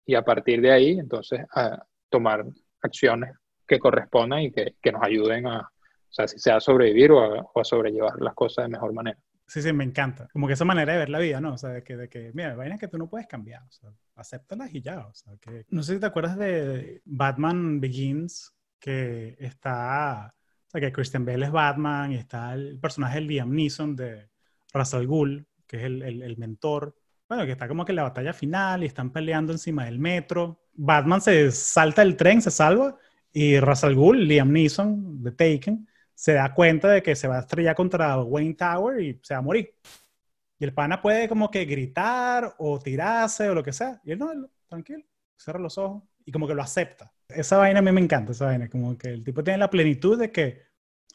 [0.05, 2.45] y a partir de ahí, entonces, a tomar
[2.81, 3.35] acciones
[3.67, 7.41] que correspondan y que, que nos ayuden a, o sea, si sea sobrevivir o a,
[7.53, 9.17] o a sobrellevar las cosas de mejor manera.
[9.47, 10.27] Sí, sí, me encanta.
[10.31, 11.53] Como que esa manera de ver la vida, ¿no?
[11.53, 13.63] O sea, de que, de que mira, vainas que tú no puedes cambiar.
[13.63, 15.05] O sea, acéptalas y ya.
[15.05, 15.65] O sea, que...
[15.69, 20.33] No sé si te acuerdas de Batman Begins, que está...
[20.67, 24.29] O sea, que Christian Bale es Batman y está el personaje de Liam Neeson de
[24.73, 26.95] Russell Gould, que es el, el, el mentor.
[27.29, 30.63] Bueno, que está como que en la batalla final y están peleando encima del metro.
[30.73, 32.97] Batman se salta del tren, se salva,
[33.31, 37.41] y Russell Gould, Liam Neeson, de Taken, se da cuenta de que se va a
[37.41, 39.73] estrellar contra Wayne Tower y se va a morir.
[40.59, 43.99] Y el pana puede como que gritar o tirarse o lo que sea.
[44.03, 44.31] Y él no,
[44.67, 45.03] tranquilo,
[45.35, 47.11] cierra los ojos y como que lo acepta.
[47.27, 48.69] Esa vaina a mí me encanta, esa vaina.
[48.69, 50.61] Como que el tipo tiene la plenitud de que,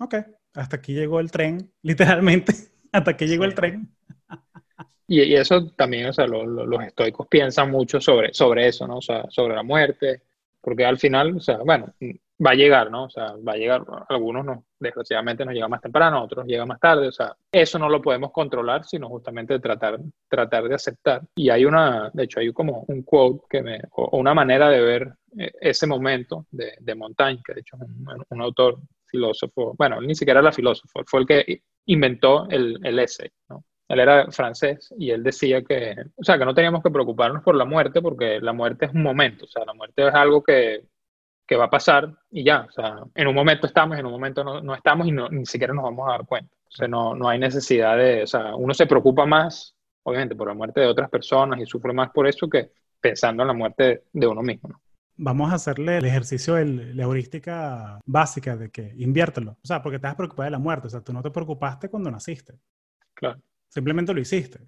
[0.01, 0.16] ok,
[0.55, 2.53] hasta aquí llegó el tren, literalmente,
[2.92, 3.94] hasta aquí llegó el tren.
[5.07, 8.99] Y, y, eso también, o sea, los estoicos piensan mucho sobre, sobre eso, ¿no?
[8.99, 10.22] O sea, sobre la muerte,
[10.61, 11.94] porque al final, o sea, bueno,
[12.45, 13.05] va a llegar, ¿no?
[13.05, 16.78] O sea, va a llegar, algunos no, desgraciadamente nos llega más temprano, otros llega más
[16.78, 21.22] tarde, o sea, eso no lo podemos controlar, sino justamente tratar, tratar de aceptar.
[21.34, 25.12] Y hay una, de hecho, hay como un quote que o una manera de ver
[25.39, 30.14] eh, ese momento de, de Montaigne, que de hecho es un, autor, filósofo, bueno, ni
[30.14, 33.64] siquiera era filósofo, fue el que inventó el, el essay, ¿no?
[33.89, 37.55] Él era francés y él decía que, o sea, que no teníamos que preocuparnos por
[37.55, 40.82] la muerte porque la muerte es un momento, o sea, la muerte es algo que
[41.49, 44.44] que va a pasar y ya, o sea, en un momento estamos, en un momento
[44.44, 46.55] no, no estamos y no, ni siquiera nos vamos a dar cuenta.
[46.55, 50.49] O sea, no, no hay necesidad de, o sea, uno se preocupa más, obviamente, por
[50.49, 52.70] la muerte de otras personas y sufre más por eso que
[53.01, 54.68] pensando en la muerte de uno mismo.
[54.68, 54.82] ¿no?
[55.16, 59.53] Vamos a hacerle el ejercicio de la heurística básica de que inviértelo.
[59.53, 60.88] O sea, porque vas preocupado de la muerte.
[60.88, 62.61] O sea, tú no te preocupaste cuando naciste.
[63.14, 63.40] Claro.
[63.68, 64.61] Simplemente lo hiciste.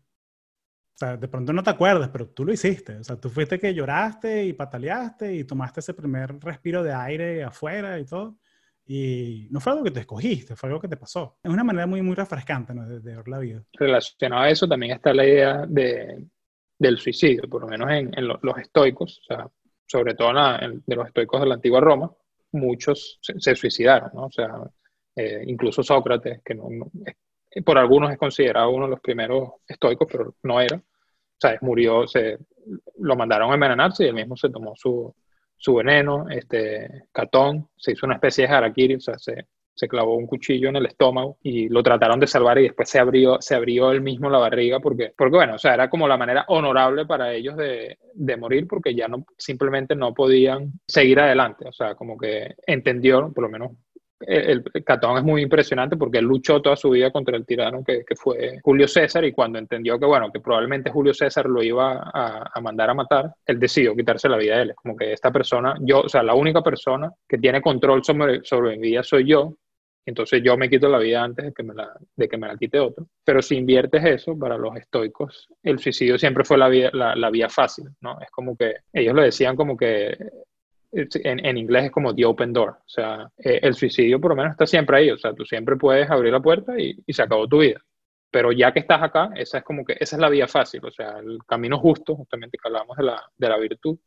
[1.00, 2.96] Sea, de pronto no te acuerdas, pero tú lo hiciste.
[2.96, 7.42] O sea, tú fuiste que lloraste y pataleaste y tomaste ese primer respiro de aire
[7.42, 8.36] afuera y todo.
[8.84, 11.38] Y no fue algo que te escogiste, fue algo que te pasó.
[11.42, 12.86] Es una manera muy, muy refrescante ¿no?
[12.86, 13.64] de, ver la vida.
[13.72, 16.22] Relacionado a eso también está la idea de,
[16.78, 19.48] del suicidio, por lo menos en, en los estoicos, o sea,
[19.86, 22.12] sobre todo en de los estoicos de la antigua Roma,
[22.52, 24.26] muchos se, suicidaron, ¿no?
[24.26, 24.70] O sea,
[25.16, 26.68] eh, incluso Sócrates, que no,
[27.64, 30.82] por algunos es considerado uno de los primeros estoicos, pero no era.
[31.42, 32.38] O murió, se,
[32.98, 35.14] lo mandaron a envenenarse y él mismo se tomó su,
[35.56, 40.16] su veneno, este, Catón, se hizo una especie de harakiri, o sea, se, se clavó
[40.16, 43.54] un cuchillo en el estómago y lo trataron de salvar y después se abrió, se
[43.54, 47.06] abrió él mismo la barriga porque, porque bueno, o sea, era como la manera honorable
[47.06, 51.94] para ellos de, de, morir porque ya no, simplemente no podían seguir adelante, o sea,
[51.94, 53.72] como que entendió, por lo menos
[54.20, 58.04] el, Catón es muy impresionante porque él luchó toda su vida contra el tirano que,
[58.16, 62.60] fue Julio César y cuando entendió que, bueno, que probablemente Julio César lo iba a,
[62.60, 64.74] mandar a matar, él decidió quitarse la vida de él.
[64.74, 68.76] Como que esta persona, yo, o sea, la única persona que tiene control sobre, sobre
[68.76, 69.54] mi vida soy yo,
[70.06, 72.56] entonces yo me quito la vida antes de que me la, de que me la
[72.56, 73.06] quite otro.
[73.24, 77.30] Pero si inviertes eso, para los estoicos, el suicidio siempre fue la vía, la, la
[77.30, 78.20] vía fácil, ¿no?
[78.20, 80.16] Es como que ellos lo decían como que
[80.92, 84.36] en, en, inglés es como the open door, o sea, eh, el suicidio por lo
[84.36, 87.22] menos está siempre ahí, o sea, tú siempre puedes abrir la puerta y, y, se
[87.22, 87.80] acabó tu vida.
[88.30, 90.90] Pero ya que estás acá, esa es como que, esa es la vía fácil, o
[90.90, 93.98] sea, el camino justo, justamente que hablamos de la, de la virtud,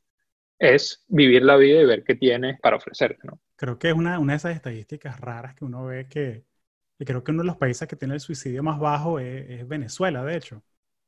[0.60, 3.40] es vivir la vida y ver qué tienes para ofrecerte, ¿no?
[3.56, 6.46] Creo que es una, una de esas estadísticas raras que uno ve que,
[7.00, 9.68] y creo que uno de los países que tiene el suicidio más bajo es, es
[9.68, 10.64] Venezuela, de hecho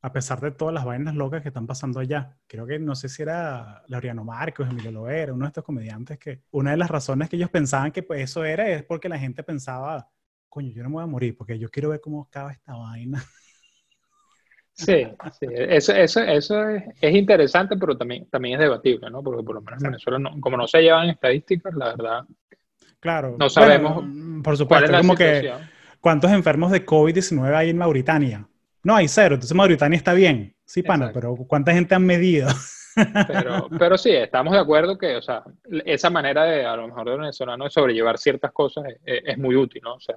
[0.05, 2.37] a pesar de todas las vainas locas que están pasando allá.
[2.45, 6.43] Creo que no sé si era Laureano Marcos, Emilio Loera, uno de estos comediantes que
[6.51, 9.41] una de las razones que ellos pensaban que pues, eso era es porque la gente
[9.41, 10.07] pensaba,
[10.47, 13.23] coño, yo no me voy a morir porque yo quiero ver cómo acaba esta vaina.
[14.77, 15.07] Sí,
[15.39, 15.47] sí.
[15.49, 19.23] eso, eso, eso es, es, interesante, pero también, también es debatible, ¿no?
[19.23, 22.25] Porque por lo menos en Venezuela, no, como no se llevan estadísticas, la verdad,
[22.99, 23.37] claro.
[23.39, 24.03] no sabemos.
[24.43, 25.51] por supuesto, es como que
[26.01, 28.47] cuántos enfermos de COVID-19 hay en Mauritania.
[28.85, 29.33] No, hay cero.
[29.33, 30.55] Entonces Mauritania está bien.
[30.63, 32.47] Sí, pana, pero ¿cuánta gente han medido?
[33.27, 35.43] Pero, pero sí, estamos de acuerdo que, o sea,
[35.83, 39.81] esa manera de, a lo mejor de venezolano, de sobrellevar ciertas cosas es, muy útil,
[39.83, 39.95] ¿no?
[39.95, 40.15] O sea,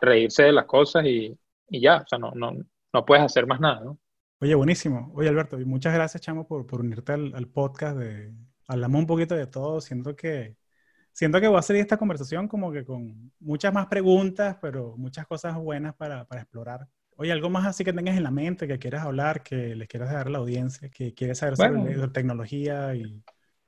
[0.00, 1.38] reírse de las cosas y,
[1.68, 2.50] y ya, o sea, no, no,
[2.92, 4.00] no puedes hacer más nada, ¿no?
[4.40, 5.12] Oye, buenísimo.
[5.14, 7.96] Oye, Alberto, muchas gracias, chamo, por, por unirte al, al, podcast.
[7.96, 8.34] De,
[8.66, 9.80] hablamos un poquito de todo.
[9.80, 10.56] Siento que,
[11.12, 15.28] siento que voy a salir esta conversación como que con muchas más preguntas, pero muchas
[15.28, 16.88] cosas buenas para, para explorar.
[17.16, 20.12] Oye, algo más así que tengas en la mente, que quieras hablar, que les quieras
[20.12, 23.22] dar a la audiencia, que quieres saber sobre tecnología y...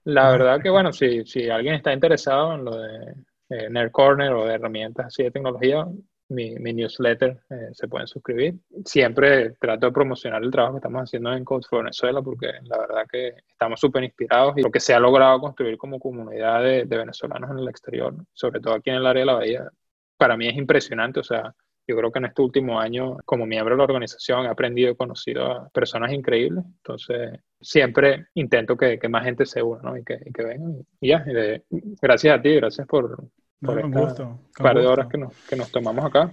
[0.05, 3.15] La verdad que, bueno, si, si alguien está interesado en lo de
[3.51, 5.87] eh, Nerd Corner o de herramientas así de tecnología,
[6.29, 8.55] mi, newsletter, eh, se pueden suscribir.
[8.85, 12.79] Siempre trato de promocionar el trabajo que estamos haciendo en Code for Venezuela porque la
[12.79, 16.85] verdad que estamos súper inspirados y lo que se ha logrado construir como comunidad de,
[16.85, 19.71] venezolanos en el exterior, sobre todo aquí en el área de la Bahía,
[20.17, 21.21] para mí es impresionante.
[21.21, 21.55] O sea,
[21.89, 24.97] yo creo que en este último año, como miembro de la organización, he aprendido y
[24.97, 26.65] conocido a personas increíbles.
[26.67, 29.97] Entonces, siempre intento que, más gente se una ¿no?
[29.97, 30.87] y, que, y que vengan.
[31.01, 31.25] Y ya,
[32.01, 33.29] gracias a ti, gracias por,
[33.61, 34.39] por un gusto.
[34.59, 36.31] par de horas que nos, que nos tomamos acá.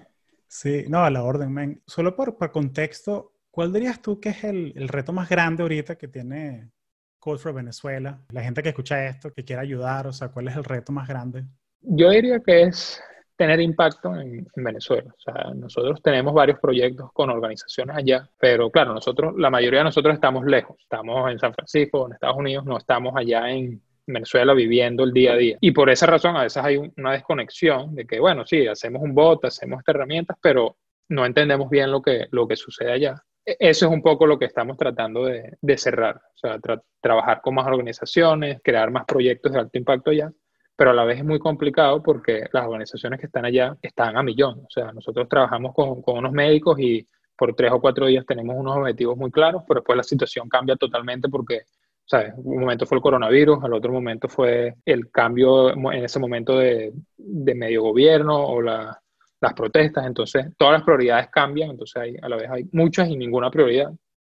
[0.47, 1.81] Sí, no, a la orden, man.
[1.87, 5.97] Solo por, por contexto, ¿cuál dirías tú que es el, el reto más grande ahorita
[5.97, 6.69] que tiene
[7.17, 8.21] Code for Venezuela?
[8.29, 11.07] La gente que escucha esto, que quiere ayudar, o sea, ¿cuál es el reto más
[11.07, 11.45] grande?
[11.81, 13.01] Yo diría que es
[13.35, 15.13] tener impacto en, en, Venezuela.
[15.15, 19.85] O sea, nosotros tenemos varios proyectos con organizaciones allá, pero claro, nosotros, la mayoría de
[19.85, 20.77] nosotros estamos lejos.
[20.79, 25.33] Estamos en San Francisco, en Estados Unidos, no estamos allá en, Venezuela viviendo el día
[25.33, 25.57] a día.
[25.59, 29.15] Y por esa razón a veces hay una desconexión de que, bueno, sí, hacemos un
[29.15, 30.77] bot, hacemos estas herramientas, pero
[31.09, 33.23] no entendemos bien lo que, lo que sucede allá.
[33.45, 36.59] E, eso es un poco lo que estamos tratando de, de cerrar, o sea,
[37.01, 40.31] trabajar con más organizaciones, crear más proyectos de alto impacto allá,
[40.75, 44.23] pero a la vez es muy complicado porque las organizaciones que están allá están a
[44.23, 44.59] millón.
[44.59, 47.07] O sea, nosotros trabajamos con, con unos médicos y
[47.37, 50.75] por tres o cuatro días tenemos unos objetivos muy claros, pero después la situación cambia
[50.75, 51.63] totalmente porque
[52.05, 52.33] ¿sabes?
[52.37, 56.93] Un momento fue el coronavirus, al otro momento fue el cambio en ese momento de,
[57.17, 59.01] de medio gobierno o la,
[59.41, 63.17] las protestas, entonces todas las prioridades cambian, entonces hay, a la vez hay muchas y
[63.17, 63.91] ninguna prioridad.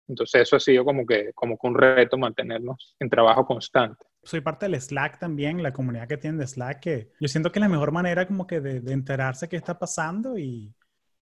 [0.07, 4.05] Entonces eso ha sido como que, como que un reto mantenernos en trabajo constante.
[4.23, 7.59] Soy parte del Slack también, la comunidad que tiene de Slack, que yo siento que
[7.59, 10.73] es la mejor manera como que de, de enterarse qué está pasando y,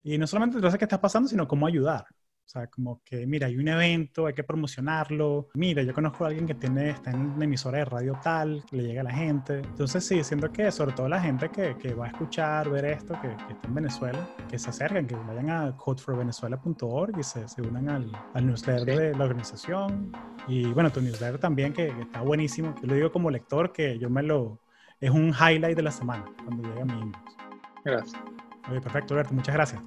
[0.02, 2.06] y no solamente enterarse qué está pasando, sino cómo ayudar.
[2.46, 5.48] O sea, como que, mira, hay un evento, hay que promocionarlo.
[5.54, 8.76] Mira, yo conozco a alguien que tiene, está en una emisora de radio tal, que
[8.76, 9.58] le llega a la gente.
[9.58, 13.20] Entonces, sí, siento que sobre todo la gente que, que va a escuchar, ver esto,
[13.20, 17.88] que, está en Venezuela, que se acerquen, que vayan a codeforvenezuela.org y se, se unan
[17.88, 20.12] al, al newsletter de la organización.
[20.46, 22.76] Y bueno, tu newsletter también, que, está buenísimo.
[22.80, 24.60] Yo lo digo como lector, que yo me lo...
[25.00, 27.36] Es un highlight de la semana cuando llega mi inbox.
[27.84, 28.22] Gracias.
[28.70, 29.34] Oye, perfecto, Alberto.
[29.34, 29.82] Muchas gracias.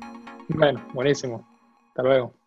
[0.50, 1.48] Bueno, buenísimo.
[1.88, 2.39] Hasta luego.